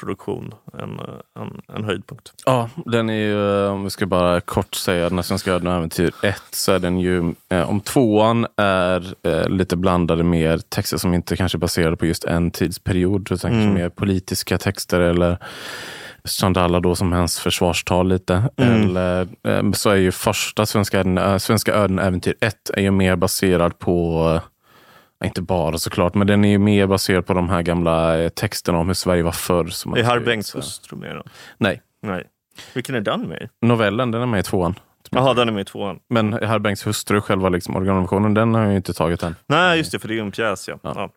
[0.00, 2.32] produktion en, eh, en, en höjdpunkt.
[2.46, 6.12] Ja, den är ju, om vi ska bara kort säga, den svenska öden och äventyr
[6.22, 7.34] 1, så är den ju,
[7.66, 12.50] om tvåan är lite blandade mer texter som inte kanske är baserade på just en
[12.50, 13.62] tidsperiod, utan Mm.
[13.64, 15.38] kanske mer politiska texter eller
[16.28, 18.42] Chandala då som hans försvarstal lite.
[18.56, 18.82] Mm.
[18.82, 22.90] Eller eh, så är ju första Svenska öden, äh, svenska öden äventyr 1 är ju
[22.90, 24.24] mer baserad på
[25.22, 28.28] eh, inte bara såklart, men den är ju mer baserad på de här gamla eh,
[28.28, 29.66] texterna om hur Sverige var förr.
[29.66, 31.28] Som Är skrivit, Bengts hustru med den?
[31.58, 32.24] Nej, Nej.
[32.74, 34.74] Vilken är den med novellen den är med i tvåan.
[35.10, 35.98] Jaha, den är med i tvåan.
[36.08, 39.36] Men Herr Bengts hustru, själva liksom originalversionen, den har jag ju inte tagit än.
[39.46, 40.68] Nej, just det, för det är ju en pjäs.
[40.68, 40.78] Ja.
[40.82, 40.92] Ja.
[40.96, 41.10] Ja.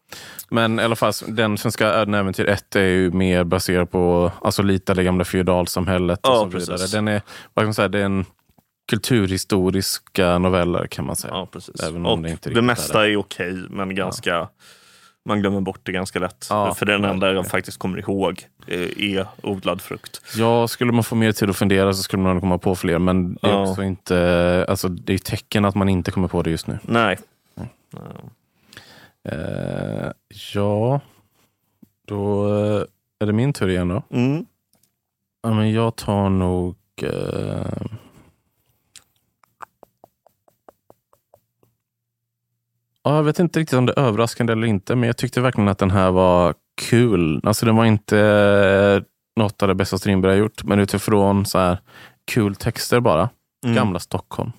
[0.49, 4.63] Men i alla fall, den svenska och äventyr 1 är ju mer baserad på alltså
[4.63, 6.91] lite det gamla feodalsamhället och Ja, precis.
[6.91, 7.21] Den är,
[7.53, 8.25] vad kan man säga, det är en
[8.89, 11.33] kulturhistoriska noveller kan man säga.
[11.33, 11.83] Ja, precis.
[11.83, 14.47] Även om och det inte det mesta är okej, men ganska...
[15.25, 16.47] Man glömmer bort det ganska lätt.
[16.49, 18.79] Ja, för den enda jag faktiskt kommer ihåg eh,
[19.15, 20.21] är odlad frukt.
[20.37, 22.99] Ja, skulle man få mer tid att fundera så skulle man komma på fler.
[22.99, 23.69] Men det är Ja.
[23.69, 26.79] också inte, alltså det är tecken att man inte kommer på det just nu.
[26.83, 27.17] Nej.
[27.57, 27.69] Mm.
[27.91, 27.99] Ja.
[29.31, 30.11] Eh,
[30.53, 30.99] ja,
[32.07, 32.83] då eh,
[33.19, 34.03] är det min tur igen då.
[34.11, 34.45] Mm.
[35.43, 36.75] Ja, men jag tar nog...
[37.03, 37.81] Eh...
[43.03, 45.67] Ja, jag vet inte riktigt om det är överraskande eller inte, men jag tyckte verkligen
[45.67, 47.41] att den här var kul.
[47.43, 49.03] Alltså den var inte eh,
[49.41, 51.77] något av det bästa Strindberg har gjort, men utifrån så här
[52.25, 53.29] kul texter bara.
[53.65, 53.75] Mm.
[53.75, 54.51] Gamla Stockholm.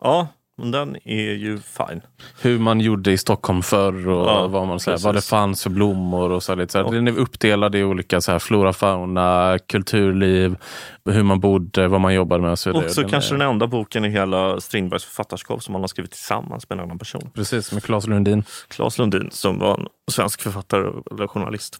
[0.00, 0.28] Ja,
[0.62, 2.00] men den är ju fine.
[2.42, 5.04] Hur man gjorde i Stockholm förr och Ja, vad, man, så här, precis.
[5.04, 6.30] vad det fanns för blommor.
[6.30, 6.92] och så, lite, så här.
[6.92, 10.56] Den är uppdelad i olika så här, flora, fauna, kulturliv,
[11.04, 12.84] hur man bodde, vad man jobbade med och så vidare.
[12.86, 16.10] Också Den kanske är, den enda boken i hela Strindbergs författarskap som han har skrivit
[16.10, 17.30] tillsammans med en annan person.
[17.34, 18.44] Precis, med Claes Lundin.
[18.68, 21.78] Claes Lundin som var en svensk författare eller journalist.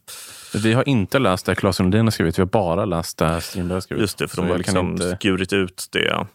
[0.54, 3.76] Vi har inte läst det Claes Lundin har skrivit, vi har bara läst det Strindberg
[3.76, 4.00] har skrivit.
[4.02, 6.26] Just det, för Så de har liksom inte- skurit ut det.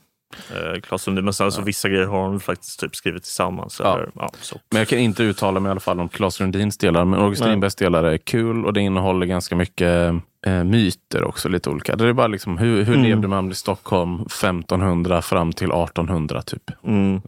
[0.51, 1.25] Eh, Claes Lundin.
[1.25, 3.81] Men sen så vissa grejer har de faktiskt typ skrivit tillsammans.
[3.83, 3.95] Ja.
[3.95, 4.29] Eller, ja.
[4.69, 7.05] Men jag kan inte uttala mig i alla fall om Claes Lundins delar.
[7.05, 7.41] Men August.
[7.41, 10.13] Strindbergs delar är kul och det innehåller ganska mycket
[10.45, 11.49] eh, myter också.
[11.49, 11.95] lite olika.
[11.95, 13.05] Det är bara liksom, hur, hur Mm.
[13.05, 16.71] levde man i Stockholm 1500 fram till 1800 typ.
[16.83, 17.21] Mm,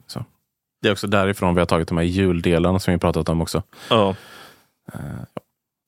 [0.81, 3.63] Det är också därifrån vi har tagit de här juldelarna som vi pratat om också.
[3.89, 4.15] ja.
[4.93, 4.99] Eh,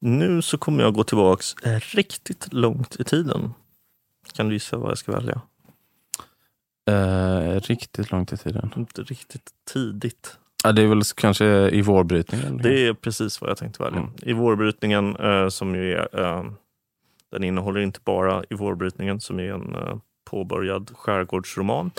[0.01, 3.53] Nu så kommer jag gå tillbaks eh, riktigt långt i tiden.
[4.33, 5.41] Kan du gissa vad jag ska välja?
[6.91, 8.73] Eh, riktigt långt i tiden.
[8.77, 10.37] Inte riktigt tidigt.
[10.63, 12.57] Ja, det är väl kanske i vårbrytningen.
[12.57, 13.99] Det är precis vad jag tänkte välja.
[13.99, 14.11] Mm.
[14.21, 16.43] I vårbrytningen, eh, som ju är, eh,
[17.31, 19.97] den innehåller inte bara i vårbrytningen som är en eh,
[20.31, 21.91] påbörjad skärgårdsroman.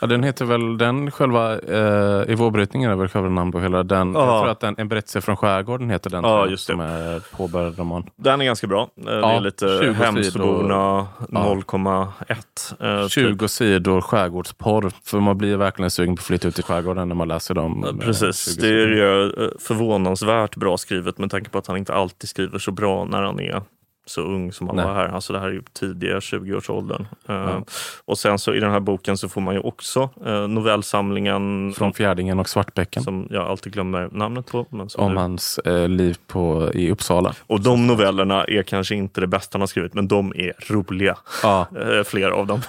[0.00, 3.82] Ja, den heter väl, den själva, eh, i vårbrytningen är väl själva namn på hela
[3.82, 4.12] den.
[4.14, 4.20] Ja.
[4.34, 6.24] Jag tror att den, En berättelse från skärgården heter den.
[6.24, 6.72] Ja, just det.
[6.72, 8.06] Som är påbörjad roman.
[8.16, 8.82] Den är ganska bra.
[8.96, 11.44] Eh, det Ja, är lite 20 Hemsöborna Ja.
[11.44, 12.74] 0,1.
[12.80, 13.10] eh, typ.
[13.12, 14.90] 20 sidor skärgårdsporr.
[15.04, 17.84] För man blir verkligen sugen på att flytta ut i skärgården när man läser dem.
[17.84, 21.94] Eh, Precis, 20 det är eh, förvånansvärt bra skrivet med tanke på att han inte
[21.94, 23.62] alltid skriver så bra när han är
[24.08, 24.84] så ung som han Nej.
[24.84, 25.08] var här.
[25.08, 27.06] Alltså det här är ju tidiga 20-årsåldern.
[27.28, 27.64] Eh, Ja.
[28.04, 31.92] Och sen så i den här boken så får man ju också eh, novellsamlingen Från
[31.92, 33.02] Fjärdingen och Svartbäcken.
[33.02, 34.66] som jag alltid glömmer namnet på.
[34.70, 37.34] Men Om nu- hans eh, liv på, i Uppsala.
[37.46, 41.16] Och de novellerna är kanske inte det bästa han har skrivit, men de är roliga.
[41.42, 41.66] Ja,
[42.06, 42.60] Flera av dem.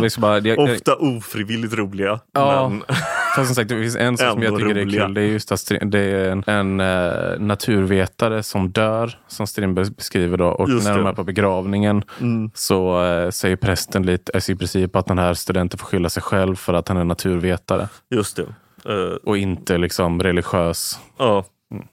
[0.00, 2.20] liksom bara, det, Ofta ofrivilligt roliga.
[2.32, 2.68] Ja.
[2.68, 2.82] Men,
[3.36, 5.04] Fast som sagt, det finns en sak som jag tycker är roliga.
[5.06, 5.14] kul.
[5.14, 10.36] Det är just att det är en, en eh, naturvetare som dör, som Strindberg beskriver.
[10.36, 10.46] Då.
[10.46, 11.10] Och Just när de det.
[11.10, 15.34] är på begravningen mm, så eh, säger prästen lite, alltså i princip att den här
[15.34, 17.88] studenten får skylla sig själv för att han är naturvetare.
[18.10, 18.46] just det.
[18.92, 20.98] Eh, Och inte liksom religiös.
[21.18, 21.44] ja.
[21.72, 21.84] Mm.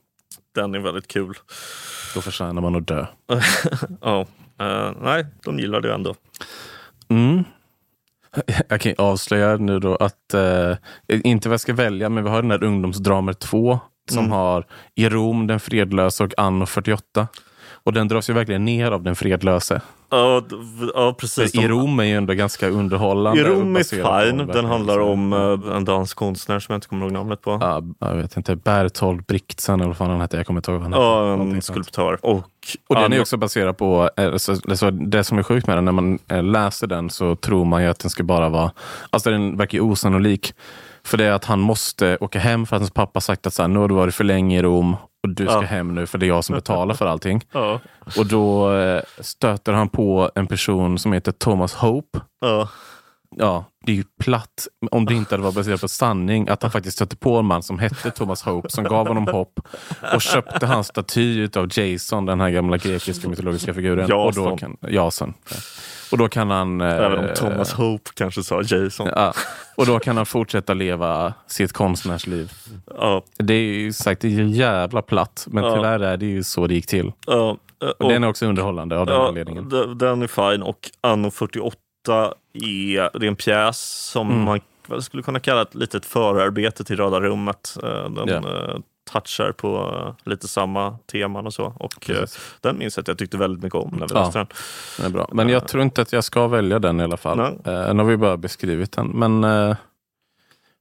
[0.55, 1.33] Den är väldigt kul.
[2.15, 3.05] Då förtjänar man att dö.
[4.01, 4.25] ja.
[4.59, 6.15] Eh, nej, de gillar det ändå.
[7.09, 7.43] Mm.
[8.69, 10.75] Jag kan avslöja nu då att, eh,
[11.07, 14.31] inte vad jag ska välja, men vi har den här ungdomsdramer 2 som Mm.
[14.31, 14.65] har
[14.95, 17.27] I Rom, Den fredlöse och Anno 48.
[17.83, 19.81] Och den dras ju verkligen ner av Den fredlöse.
[20.09, 20.41] Ja,
[20.95, 21.55] ja precis.
[21.55, 23.41] I Rom är ju ändå ganska underhållande.
[23.41, 24.47] I Rom är fine.
[24.47, 27.57] Den handlar liksom- om eh, en dansk konstnär som jag inte kommer ihåg namnet på.
[27.61, 30.37] Ja, jag vet inte, Berthold Brichtsen eller vad fan han hette.
[30.37, 31.03] Jag kommer inte ihåg vad han hette.
[31.05, 32.17] Ja, en skulptör.
[32.21, 32.43] Och,
[32.87, 35.85] Och den är också baserad på, eh, så, så det som är sjukt med den,
[35.85, 38.71] när man eh, läser den så tror man ju att den ska bara vara,
[39.09, 40.53] alltså den verkar ju osannolik.
[41.07, 43.61] För det är att han måste åka hem för att hans pappa sagt att så
[43.63, 45.61] här, nu har du varit för länge i Rom och du ska Ja.
[45.61, 47.41] hem nu för det är jag som betalar för allting.
[47.51, 47.79] Ja,
[48.17, 52.19] Och då eh, stöter han på en person som heter Thomas Hope.
[52.41, 52.69] ja,
[53.39, 56.71] Ja, det är ju platt om det inte hade varit baserat på sanning att han
[56.71, 59.59] faktiskt stötte på en man som hette Thomas Hope som gav honom hopp
[60.13, 64.03] och köpte hans staty av Jason, den här gamla grekiska mytologiska figuren.
[64.03, 64.57] Och då Jason.
[64.57, 65.33] kan, Jason.
[66.11, 66.81] Och då kan han...
[66.81, 69.07] eh, även om Thomas Hope kanske sa Jason.
[69.15, 69.33] Ja,
[69.75, 72.51] och då kan han fortsätta leva sitt konstnärsliv.
[72.97, 75.47] Ja, Det är ju sagt, det är jävla platt.
[75.49, 75.75] Men Ja.
[75.75, 77.11] tyvärr är det ju så det gick till.
[77.27, 79.69] ja, eh, Och den är också underhållande av den ja, anledningen.
[79.97, 80.63] den är fine.
[80.63, 81.75] Och Anno 48
[82.53, 83.79] är, det är en pjäs
[84.11, 84.43] som Mm.
[84.43, 84.59] man
[85.01, 87.77] skulle kunna kalla ett litet förarbete till Röda rummet.
[87.83, 88.79] Eh, Den Ja.
[89.07, 89.93] Eh, touchar på
[90.23, 91.65] eh, lite samma teman och så.
[91.79, 92.55] Och eh, Precis.
[92.61, 94.23] den minns jag att jag tyckte väldigt mycket om när vi Ja.
[94.23, 94.47] läste den.
[94.97, 95.29] Den är bra.
[95.31, 97.37] Men jag tror inte att jag ska välja den i alla fall.
[97.37, 97.75] Nej.
[97.75, 99.07] Eh, nu har vi bara beskrivit den.
[99.07, 99.75] Men eh,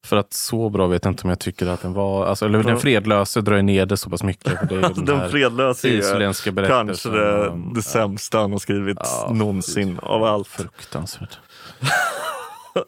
[0.07, 2.27] för att så bra vet jag inte om jag tycker att den var.
[2.27, 2.63] Alltså, eller.
[2.63, 4.59] Den fredlöse drar ju ner det så pass mycket.
[4.59, 8.99] För det är den, Den här fredlösa är kanske det, det sämsta han har skrivit
[9.01, 10.49] Ja, någonsin av allt.
[10.49, 11.39] Fruktansvärt.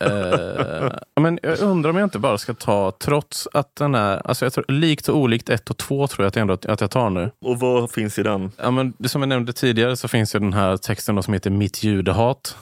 [0.01, 4.45] Eh, men jag undrar om jag inte bara ska ta, trots att den är, alltså
[4.45, 6.91] jag tror, likt och olikt ett och två tror jag att, jag ändå, att jag
[6.91, 7.31] tar nu.
[7.45, 8.53] Och vad finns i den?
[8.57, 11.51] Ja, men som jag nämnde tidigare så finns ju den här texten då som heter
[11.51, 12.57] Mitt judehat.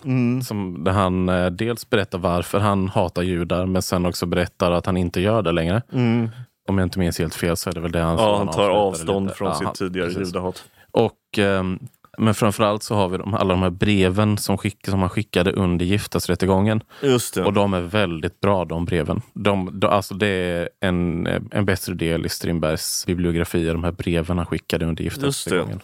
[0.46, 4.86] Som, där han eh, dels berättar varför han hatar judar men sen också berättar att
[4.86, 5.82] han inte gör det längre.
[5.92, 6.30] Mm.
[6.68, 8.70] Om jag inte minns helt fel så är det väl det han Ja, han tar
[8.70, 9.38] avstånd lite.
[9.38, 10.26] från Ja, sitt tidigare precis.
[10.28, 10.64] judehat.
[10.90, 11.78] Och, ehm,
[12.18, 15.52] men framförallt så har vi de, alla de här breven som, skick, som han skickade
[15.52, 16.82] under giftasrättegången.
[17.02, 17.44] Just det.
[17.44, 19.22] Och de är väldigt bra de breven.
[19.32, 24.38] De, de, alltså det är en, en bättre del i Strindbergs bibliografi, de här breven
[24.38, 25.80] han skickade under giftasrättegången.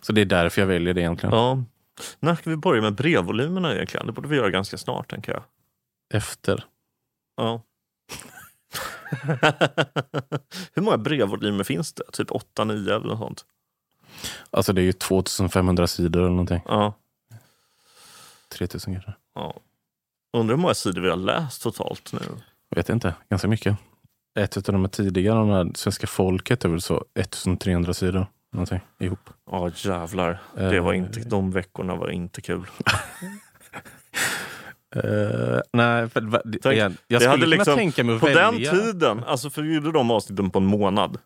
[0.00, 1.34] Så det är därför jag väljer det egentligen.
[1.34, 1.64] Ja.
[2.20, 4.06] När ska vi börja med brevvolymerna egentligen?
[4.06, 5.42] Det borde vi göra ganska snart, tänker jag.
[6.14, 6.64] Efter.
[7.36, 7.62] Ja.
[10.74, 12.04] Hur många brevvolymer finns det?
[12.12, 13.44] Typ 8-9 eller något sånt?
[14.50, 16.60] Alltså det är ju 2500 sidor eller någonting.
[16.66, 16.94] Ja.
[18.48, 19.12] 3000 kanske.
[19.34, 19.54] ja.
[20.32, 22.18] Undrar hur många sidor vi har läst totalt nu.
[22.68, 23.76] Jag vet inte, ganska mycket.
[24.38, 28.26] Ett av de här tidigare, de här Svenska folket, är väl så 1300 sidor.
[28.52, 29.30] Någonting ihop.
[29.50, 30.40] Ja jävlar.
[30.54, 32.66] Det var inte, de veckorna var inte kul.
[34.96, 36.20] Uh, nej, för,
[36.62, 38.72] Tänk, jag det skulle hade kunna liksom- tänka mig att På välja.
[38.72, 41.18] den tiden, alltså för vi gjorde de avsnitten på en månad.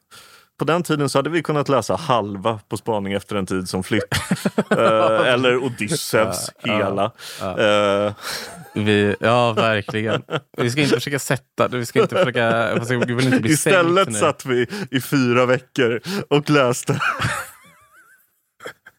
[0.59, 3.83] På den tiden så hade vi kunnat läsa halva På spaning efter en tid som
[3.83, 4.05] flytt.
[4.71, 7.05] Eh, eller Odysseus hela.
[7.41, 8.13] Eh,
[8.75, 10.23] Vi, ja, verkligen.
[10.57, 12.41] Vi ska inte försöka sätta Vi ska inte försöka...
[12.41, 16.01] Jag vill inte bli istället satt vi i fyra veckor
[16.31, 17.01] och läste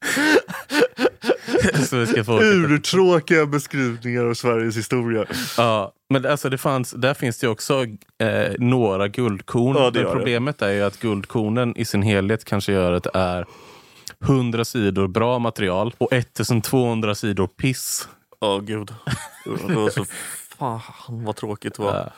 [1.88, 5.26] Så vi ska få urtråkiga beskrivningar av Sveriges historia.
[5.57, 7.86] Ja, men alltså det fanns, där finns det också
[8.20, 9.76] eh, några guldkorn.
[9.76, 10.18] Ja, men gör det.
[10.18, 13.45] problemet är ju att guldkornen i sin helhet kanske gör att det är
[14.24, 18.07] 100 sidor bra material och 1200 sidor piss.
[18.41, 18.93] Ja, gud.
[19.68, 20.05] Det var så
[20.57, 22.11] fan vad tråkigt det var.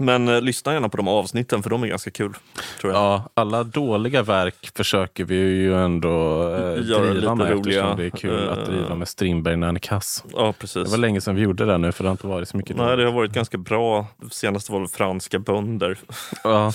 [0.00, 2.34] Men eh, lyssna gärna på de avsnitten för de är ganska kul.
[2.80, 3.02] Tror jag.
[3.02, 7.96] Ja, alla dåliga verk försöker vi ju ändå eh, Göra lite driva med roliga, eftersom
[7.96, 10.24] det är kul eh, att driva med Strindberg när han är kass.
[10.32, 10.84] Ja, precis.
[10.84, 12.76] Det var länge sedan vi gjorde det nu för det har inte varit så mycket.
[12.76, 14.06] Nej, det har varit ganska bra.
[14.30, 15.98] Senast var det franska bönder.
[16.44, 16.72] ja,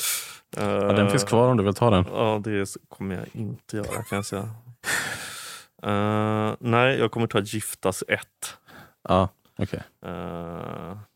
[0.57, 2.05] Eh, ja, den finns kvar om du vill ta den.
[2.11, 4.49] Ja, det kommer jag inte göra kan jag säga.
[5.84, 8.19] Eh, nej, jag kommer ta Giftas 1.
[9.07, 9.84] Ja, okej.
[10.05, 11.14] Uh, det är ledsen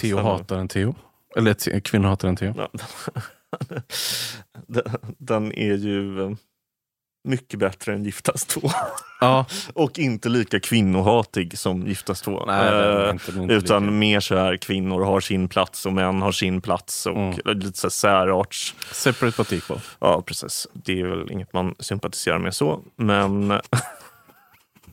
[0.00, 0.94] Theo hatar en Theo.
[1.36, 2.54] Eller kvinnor hatar en Theo.
[2.56, 2.68] Ja.
[5.18, 6.30] den, är ju eh,
[7.28, 8.60] mycket bättre än Giftas 2.
[9.20, 12.44] Ja, Och inte lika kvinnohatig som Giftas 2.
[12.46, 13.92] Nej, Eh, inte- inte utan lika.
[13.92, 17.06] mer så här kvinnor har sin plats och män har sin plats.
[17.06, 17.58] Och Mm.
[17.60, 18.74] lite så här särarts.
[18.92, 19.80] separate but equal.
[19.98, 20.66] Ja, precis.
[20.72, 22.80] Det är väl inget man sympatiserar med så.
[22.96, 23.48] Men,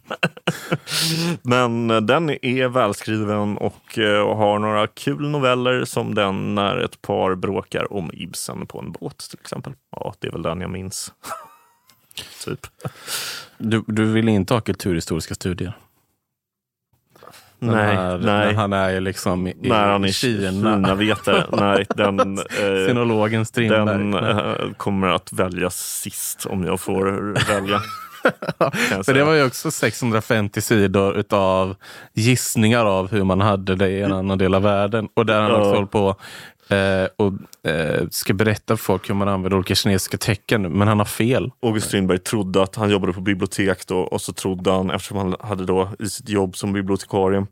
[1.42, 7.36] men den är välskriven och eh, har några kul noveller som den när ett par
[7.36, 9.74] bråkar om Ibsen på en båt till exempel.
[9.92, 11.14] Ja, det är väl den jag minns.
[12.46, 12.68] typ.
[13.58, 15.74] Du, du vill inte ha kulturhistoriska studier?
[17.60, 18.26] Den Nej, här, nej.
[18.26, 20.52] När han är liksom i, När han är Kina.
[20.52, 21.46] Kina-vetare.
[21.52, 23.86] Nej, den, eh, Sinologen Strindberg.
[23.86, 27.06] den eh, kommer att väljas sist om jag får
[27.54, 27.82] välja.
[29.06, 31.76] För det var ju också 650 sidor utav
[32.14, 35.08] gissningar av hur man hade det i en annan del av världen.
[35.14, 36.16] Och där han också håller på
[36.76, 37.34] eh, och
[37.72, 40.62] eh, ska berätta för folk hur man använder olika kinesiska tecken.
[40.62, 41.52] Men han har fel.
[41.62, 45.36] August Strindberg trodde att han jobbade på bibliotek då och så trodde han, eftersom han
[45.40, 47.46] hade då i sitt jobb som bibliotekarie,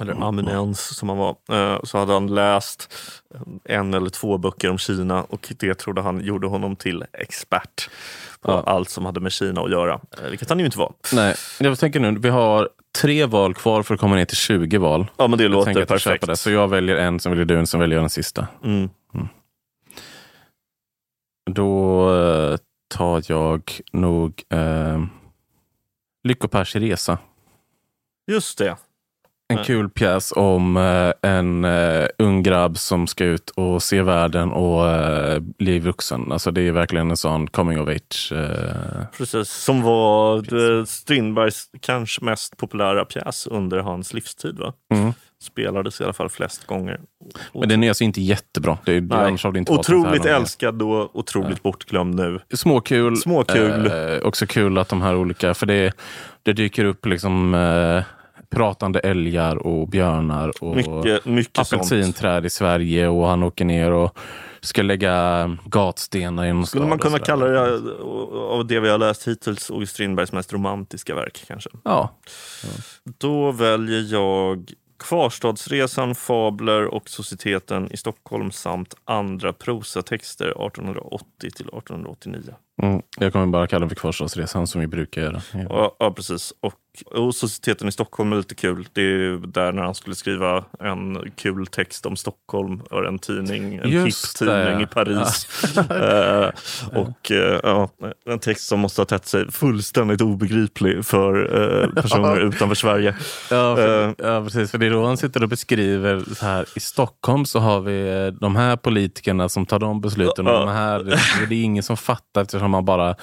[0.00, 2.94] eller amunens som han var, eh, så hade han läst
[3.64, 7.90] en eller två böcker om Kina och det trodde han gjorde honom till expert
[8.40, 8.62] på Ja.
[8.66, 10.00] allt som hade med Kina att göra.
[10.22, 10.92] Eh, Vilket han ju inte var.
[11.12, 12.68] Nej, jag tänker nu, vi har
[13.00, 15.06] tre val kvar för att komma ner till 20 val.
[15.16, 16.26] Ja men det Jag låter perfekt.
[16.26, 16.36] Det.
[16.36, 18.46] Så jag väljer en, sen väljer du en, sen väljer jag den sista.
[18.64, 18.88] Mm.
[21.50, 22.56] Då eh,
[22.94, 25.04] tar jag nog eh,
[26.28, 27.18] Lycko-Pers resa.
[28.30, 28.76] Just det.
[29.48, 29.64] En Nej.
[29.64, 34.88] kul pjäs om eh, en eh, ung grabb som ska ut och se världen och
[34.88, 36.32] eh, bli vuxen.
[36.32, 38.32] Alltså det är verkligen en sån coming of age.
[39.18, 44.58] Precis, som var Strindbergs kanske mest populära pjäs under hans livstid.
[44.58, 44.72] Va?
[44.94, 45.12] mm.
[45.42, 47.00] Spelades i alla fall flest gånger.
[47.54, 48.78] Men den är alltså inte jättebra.
[48.84, 49.26] Det, det, Nej.
[49.26, 52.40] annars inte Otroligt älskad då, otroligt bortglömd nu.
[52.54, 53.16] Småkul.
[53.16, 53.86] Småkul.
[53.86, 55.92] Eh, också kul att de här olika, för det,
[56.42, 58.04] det dyker upp liksom eh,
[58.54, 61.82] pratande älgar och björnar och Mycket, mycket sånt.
[61.82, 64.18] apelsinträd i Sverige och han åker ner och
[64.60, 68.98] ska lägga gatstenar i någon Skulle man kunna kalla det, eh, av det vi har
[68.98, 71.70] läst hittills, August Strindbergs mest romantiska verk kanske?
[71.84, 72.14] Ja.
[73.18, 82.54] Då väljer jag Kvarstadsresan, Fabler och Societeten i Stockholm samt andra prosatexter 1880 till 1889.
[82.82, 83.02] Mm.
[83.18, 85.42] Jag kommer bara kalla den för Kvarstadsresan som vi brukar göra.
[85.52, 86.52] Ja, ja precis.
[86.60, 86.74] Och,
[87.06, 88.88] och Societeten i Stockholm är lite kul.
[88.92, 93.74] Det är där när han skulle skriva en kul text om Stockholm och en tidning,
[93.74, 94.82] en hipp-tidning ja.
[94.82, 95.48] i Paris.
[95.94, 96.50] Eh,
[96.92, 97.88] och eh, ja,
[98.26, 101.34] en text som måste ha tett sig fullständigt obegriplig för
[101.84, 103.14] eh, personer utanför Sverige.
[103.50, 104.70] Ja, för, ja, precis.
[104.70, 106.66] För det är då han sitter och beskriver så här.
[106.74, 110.46] I Stockholm så har vi de här politikerna som tar de besluten.
[110.46, 110.58] Och Ja.
[110.58, 111.18] de här, det,
[111.48, 113.16] det är ingen som fattar eftersom man bara...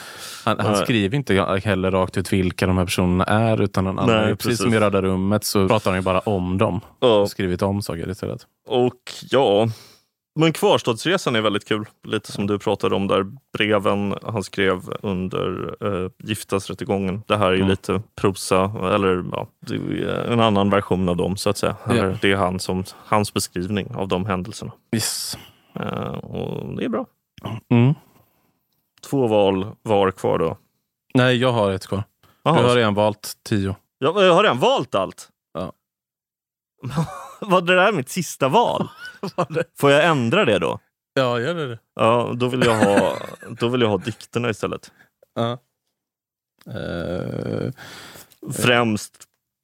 [0.45, 3.60] Han, han skriver inte heller rakt ut vilka de här personerna är.
[3.61, 4.15] Utan någon annan.
[4.25, 6.79] Nej, Precis som i Röda rummet så pratar han ju bara om dem.
[6.99, 7.15] Ja.
[7.21, 8.47] Och skrivit om saker istället.
[8.67, 8.95] Och
[9.29, 9.67] ja,
[10.39, 11.85] men Kvarstadsresan är väldigt kul.
[12.07, 13.25] Lite som du pratade om där.
[13.57, 17.23] Breven han skrev under eh, giftasrättegången.
[17.27, 17.69] Det här är ju Mm.
[17.69, 19.47] lite prosa, eller ja,
[20.27, 21.75] en annan version av dem så att säga.
[21.89, 24.71] Eller Det är han som, hans beskrivning av de händelserna.
[24.95, 25.37] Yes.
[25.79, 27.05] Eh, och det är bra.
[27.69, 27.93] Mm.
[29.09, 30.57] Två val var kvar då.
[31.13, 32.03] Nej, jag har ett kvar.
[32.43, 33.75] Jaha, Du har redan valt tio.
[33.97, 35.29] jag, jag har redan valt allt.
[35.53, 35.73] Ja.
[37.41, 38.87] Var det där mitt sista val?
[39.79, 40.79] Får jag ändra det då?
[41.13, 41.79] Ja, gör det.
[41.95, 43.17] Ja, då vill jag ha,
[43.59, 44.91] då vill jag ha dikterna istället.
[45.35, 45.57] Ja.
[46.73, 47.71] Eh,
[48.53, 49.23] Främst,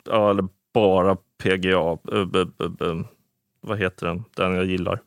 [0.10, 1.98] ja, eller bara PGA.
[2.18, 3.04] eh, b- b- b-
[3.62, 4.24] vad heter den?
[4.36, 5.00] Den jag gillar.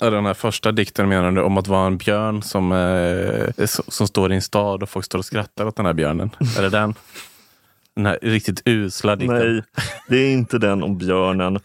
[0.00, 4.32] Den här första dikten menar du om att vara en björn som, eh, som, står
[4.32, 6.30] i en stad och folk står och skrattar åt den här björnen.
[6.58, 6.94] Är det den?
[7.96, 9.54] Den här riktigt usla dikten.
[9.54, 9.62] Nej,
[10.08, 11.60] det är inte den om björnen.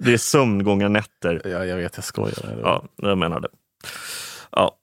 [0.00, 1.42] Det är sömngånga nätter.
[1.48, 2.58] Ja, jag vet, jag skojar.
[2.62, 3.48] Ja, jag menar det.
[4.52, 4.76] Ja,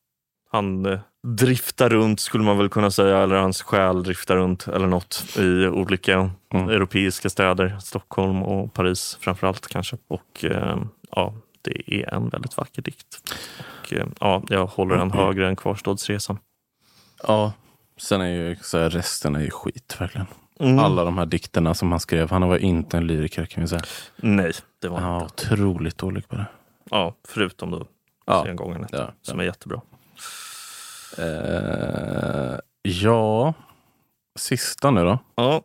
[0.52, 4.88] han eh, driftar runt skulle man väl kunna säga, eller hans själ driftar runt eller
[4.88, 6.70] något i olika Mm.
[6.70, 7.78] europeiska städer.
[7.82, 9.98] Stockholm och Paris framförallt kanske.
[10.08, 10.78] Och eh,
[11.12, 11.34] ja,
[11.64, 13.34] det är en väldigt vacker dikt.
[13.82, 16.38] Och, eh, ja, jag håller den högre än Kvarstadsresan.
[17.24, 17.54] Ja,
[17.98, 20.28] sen är ju så här, resten är ju skit verkligen.
[20.60, 20.80] Mm.
[20.80, 23.82] Alla de här dikterna som han skrev, han var inte en lyriker kan vi säga.
[24.16, 24.52] Nej,
[24.82, 25.54] det var Han han var inte.
[25.54, 26.46] otroligt dålig på det.
[26.90, 27.88] Ja, förutom då
[28.26, 29.82] Ja, Sengången, ja, som är jättebra.
[31.18, 33.54] Eh, ja,
[34.40, 35.20] sista nu då.
[35.36, 35.62] Ja.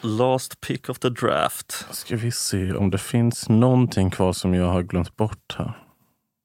[0.00, 1.86] Last pick of the draft.
[1.90, 5.72] Ska vi se om det finns någonting kvar som jag har glömt bort här.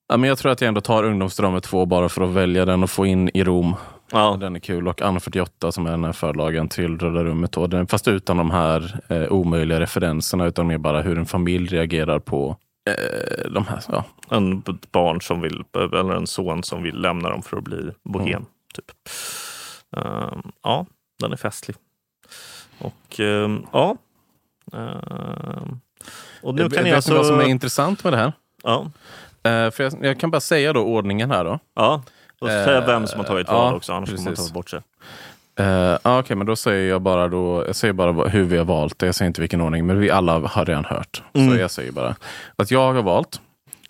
[0.08, 2.84] Ja, men jag tror att jag ändå tar ungdomsdrama 2 bara för att välja den
[2.84, 3.76] och få in i Rom.
[4.12, 4.88] Ja, Den är kul.
[4.88, 7.52] Och Anna 48 som är den här förlagen till Röda rummet.
[7.52, 7.68] Då.
[7.68, 12.20] Den, fast utan de här eh, omöjliga referenserna utan mer bara hur en familj reagerar
[12.20, 12.58] på
[12.90, 13.84] eh, de här.
[13.88, 14.04] Ja.
[14.30, 18.30] en barn som vill, eller en son som vill lämna dem för att bli bohem.
[18.30, 18.46] Mm.
[18.74, 18.86] Typ.
[19.98, 20.86] Ehm, ja,
[21.20, 21.76] den är festlig.
[22.80, 23.98] Och ehm, ja.
[24.74, 25.80] Ehm,
[26.42, 27.42] och nu kan jag ni vad som är alltså...
[27.50, 28.34] intressant med det här?
[28.64, 28.92] Ja,
[29.46, 31.60] Eh, för jag, jag kan bara säga då ordningen här då.
[31.76, 32.04] ja.
[32.42, 34.48] Och jag Eh, vem som har tagit ja, vad också, annars kommer man precis.
[34.48, 34.82] ta bort sig.
[35.60, 39.00] Uh, Okej, men då säger jag bara då, jag säger bara hur vi har valt
[39.00, 39.06] det.
[39.06, 41.24] Jag säger inte vilken ordning, men vi alla har redan hört.
[41.34, 41.52] Mm.
[41.52, 42.16] Så jag säger bara
[42.56, 43.42] att jag har valt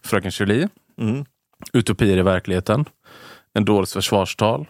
[0.03, 1.25] Fröken Julie, Mm.
[1.73, 2.85] Utopier i verkligheten,
[3.53, 4.65] En dåres försvarstal,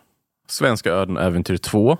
[0.47, 1.97] Svenska öden äventyr 2,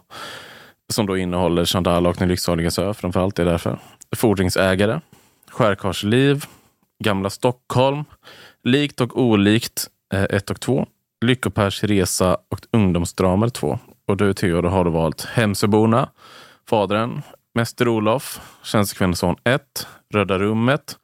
[0.89, 3.79] som då innehåller Chandal och Den lycksaliga sö framförallt det är därför.
[4.15, 4.99] Fordringsägare,
[5.51, 6.45] Skärkarsliv,
[7.03, 8.03] Gamla Stockholm,
[8.63, 10.87] Likt och olikt eh, 1 och 2,
[11.25, 13.79] Lyckopärs resa och Ungdomsdramer 2.
[14.07, 16.09] Och du Theodor har du valt Hemsöborna,
[16.69, 17.21] Fadern,
[17.53, 20.97] Mäster Olof, Tjänstekvinnans 1, Röda rummet,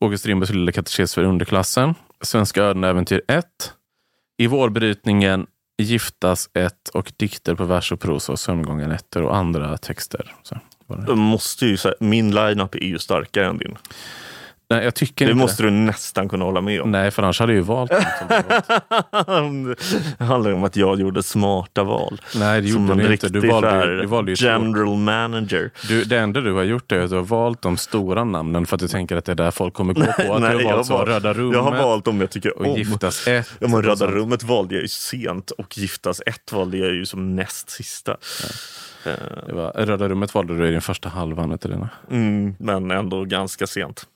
[0.00, 3.44] August Strindbergs Lilla katekes för underklassen, Svenska ödenäventyr 1,
[4.38, 5.46] I vårbrytningen
[5.78, 10.34] Giftas 1 och Dikter på vers och prosa och Sömngången 1 och andra texter.
[10.42, 11.04] Så, var det.
[11.06, 13.76] Jag måste ju säga, min lineup är ju starkare än din.
[14.70, 16.90] Nej, jag tycker Det inte måste du nästan kunna hålla med om.
[16.90, 17.90] Nej, för annars hade jag ju valt
[20.18, 22.20] det handlar om att jag gjorde smarta val.
[22.36, 23.28] Nej, det gjorde du inte.
[23.28, 25.70] Du valde, du valde ju general manager.
[25.88, 28.76] Du, det enda du har gjort är att du har valt de stora namnen för
[28.76, 30.08] att du tänker att det är där folk kommer gå på.
[30.10, 32.20] Att du har Nej, jag, valt så, har Röda valt, rummet jag har valt om
[32.20, 32.76] jag tycker och om.
[32.76, 33.50] Giftas 1.
[33.58, 37.06] Ja, men och Röda rummet valde jag ju sent och Giftas ett valde jag ju
[37.06, 38.16] som näst sista.
[39.46, 41.88] Det var, Röda rummet valde du i den första halvan utav dina.
[42.10, 44.06] Mm, men ändå ganska sent.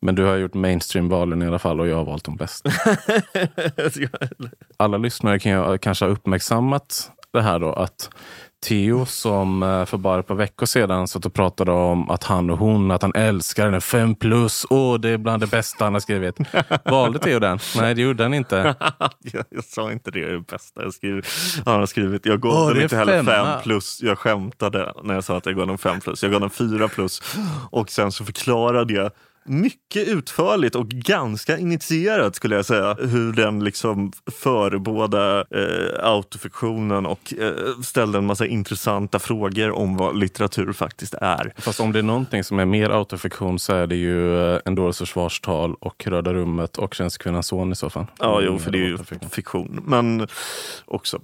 [0.00, 2.70] Men du har gjort mainstream-valen i alla fall och jag har valt de bästa.
[4.76, 8.10] Alla lyssnare kan ju kanske ha uppmärksammat det här då att
[8.66, 12.50] Theo som eh, för bara ett par veckor sedan satt och pratade om att han
[12.50, 14.66] och hon, att han älskar den 5 plus.
[14.70, 16.36] Åh, det är bland det bästa han har skrivit.
[16.84, 17.58] Valde Theo den?
[17.76, 18.56] Nej, det gjorde han inte.
[19.32, 21.26] jag, jag sa inte det är det bästa jag skrivit.
[21.64, 23.54] Han har skrivit, jag gav den inte heller femma.
[23.54, 24.02] 5 plus.
[24.02, 26.22] Jag skämtade när jag sa att jag gav den 5 plus.
[26.22, 27.22] Jag gav den 4 plus.
[27.70, 29.10] Och sen så förklarade jag
[29.48, 37.34] mycket utförligt och ganska initierat skulle jag säga hur den liksom förebådade eh, autofiktionen och
[37.38, 41.52] eh, ställde en massa intressanta frågor om vad litteratur faktiskt är.
[41.56, 44.74] Fast om det är någonting som är mer autofiktion så är det ju eh, En
[44.74, 48.06] dåres försvarstal och Röda rummet och Tjänstekvinnans son i så fall.
[48.18, 48.98] Ja, jo, Mm, för det är ju
[49.30, 49.80] fiktion.
[49.86, 50.28] Men
[50.84, 51.20] också,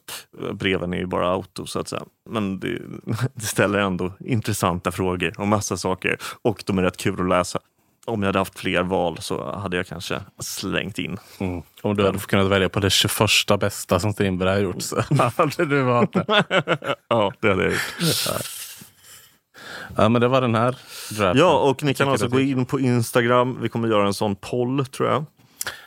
[0.52, 2.02] breven är ju bara auto så att säga.
[2.30, 2.78] Men det,
[3.34, 6.18] det ställer ändå intressanta frågor om massa saker.
[6.42, 7.58] Och de är rätt kul att läsa.
[8.06, 11.18] Om jag hade haft fler val så hade jag kanske slängt in.
[11.38, 11.62] Mm.
[11.82, 14.96] Om du hade kunnat välja på det 21 bästa som Strindberg har gjort så
[15.36, 16.24] hade du valt det.
[17.08, 17.80] Ja, det hade jag gjort.
[19.96, 20.76] Ja, men det var den här
[21.10, 21.36] draften.
[21.38, 23.58] Ja, och ni kan alltså gå in på Instagram.
[23.62, 25.24] Vi kommer göra en sån poll tror jag.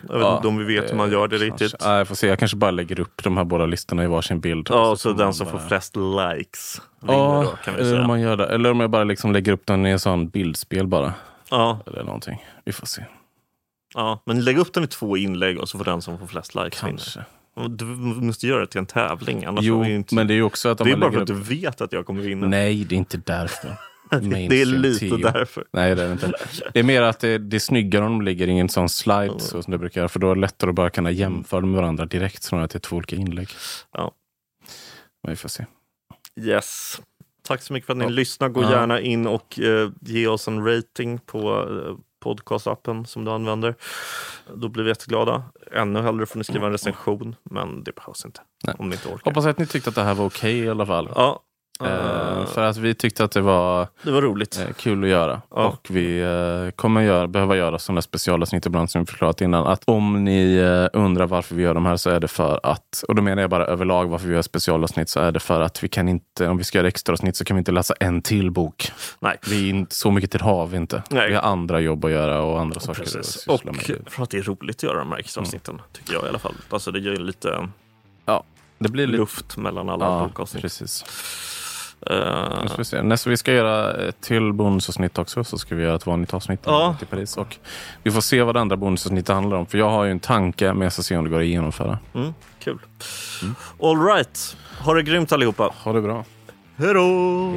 [0.09, 1.65] Jag vet inte om vi vet hur man gör det kanske.
[1.65, 1.82] riktigt.
[1.86, 2.28] Ja, jag får se.
[2.28, 4.68] Jag kanske bara lägger upp de här båda listorna i varsin bild.
[4.70, 7.97] Ja, så får den som får flest likes vinner Ja, då kan vi eller om,
[7.97, 8.07] säga.
[8.07, 8.45] man gör det.
[8.47, 11.13] eller om jag bara liksom lägger upp den i en sån bildspel bara.
[11.50, 12.45] Ja, Eller någonting.
[12.66, 13.04] Vi får se.
[13.93, 16.56] ja, men lägg upp den i två inlägg och så får den som får flest
[16.56, 16.98] likes vinna.
[16.98, 17.26] Kanske.
[17.56, 19.45] Och Du måste göra det till en tävling.
[19.45, 20.16] Annars Jo, vi inte...
[20.16, 21.48] men det är också att om det är bara för att du upp...
[21.48, 22.48] vet att jag kommer vinna.
[22.48, 23.78] Nej, det är inte därför.
[24.50, 25.18] det är lite 10.
[25.18, 25.66] därför.
[25.72, 26.32] Nej, det är det inte.
[26.74, 29.39] Det är mer att det, det är snyggare om de ligger i en sån slide
[29.39, 30.10] så som det brukar göra.
[30.10, 32.72] För då är det lättare att bara kunna jämföra dem med varandra direkt snarare att
[32.72, 33.50] det är två olika inlägg.
[33.93, 34.12] Ja.
[35.24, 35.66] Men vi får se.
[36.41, 37.02] Yes.
[37.48, 38.10] Tack så mycket för att ni Ja.
[38.10, 38.50] lyssnar.
[38.50, 38.72] Gå Ja.
[38.72, 41.54] gärna in och eh, ge oss en rating på
[41.88, 43.76] eh, podcastappen som du använder.
[44.56, 45.43] Då blir vi jätteglada.
[45.72, 48.41] Ännu hellre får ni skriva en recension, men det behövs inte.
[48.64, 48.76] Nej.
[48.80, 49.32] Om ni inte orkar.
[49.32, 51.10] Hoppas att ni tyckte att det här var okej i alla fall.
[51.16, 51.39] Ja,
[51.82, 54.59] Eh, för att vi tyckte att det var det var roligt.
[54.59, 55.41] eh, kul att göra.
[55.49, 55.67] Ja.
[55.67, 59.67] Och vi eh, kommer göra, behöva göra sådana specialavsnitt ibland som vi förklarat innan.
[59.67, 60.59] Att om ni
[60.93, 63.49] undrar varför vi gör de här så är det för att, och då menar jag
[63.49, 66.57] bara överlag varför vi gör specialavsnitt, så är det för att vi kan inte, om
[66.57, 68.91] vi ska göra extra avsnitt så kan vi inte läsa en till bok.
[69.19, 69.38] Nej.
[69.49, 71.03] Vi inte, så mycket tid har vi inte.
[71.09, 71.30] Nej.
[71.30, 73.32] Vi har andra jobb att göra och andra saker att Precis.
[73.34, 73.75] syssla Och med.
[74.07, 76.39] för att det är roligt att göra de här extra avsnitten, tycker jag i alla
[76.39, 76.55] fall.
[76.69, 77.67] Alltså det ger lite
[78.25, 78.43] Ja,
[78.80, 79.17] det blir lite...
[79.19, 80.61] luft mellan alla Ja, bokavsnitt.
[80.61, 81.05] precis.
[82.10, 83.02] Eh, vi se.
[83.04, 86.60] Nästa vi ska göra ett till bonusavsnitt också, så ska vi göra ett vanligt avsnitt
[86.66, 86.95] Ja.
[87.00, 87.38] till Paris.
[87.38, 87.58] Och
[88.04, 89.66] vi får se vad det andra bonusavsnittet handlar om.
[89.66, 92.00] För jag har ju en tanke, men jag ska se om det går att genomföra.
[92.14, 92.80] mm, kul.
[93.82, 94.58] All right.
[94.80, 95.72] Ha det grymt allihopa.
[95.84, 96.26] Ha det bra.
[96.78, 97.54] Hej då!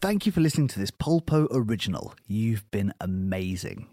[0.00, 2.12] Thank you for listening to this Polpo original.
[2.28, 3.86] You've been amazing.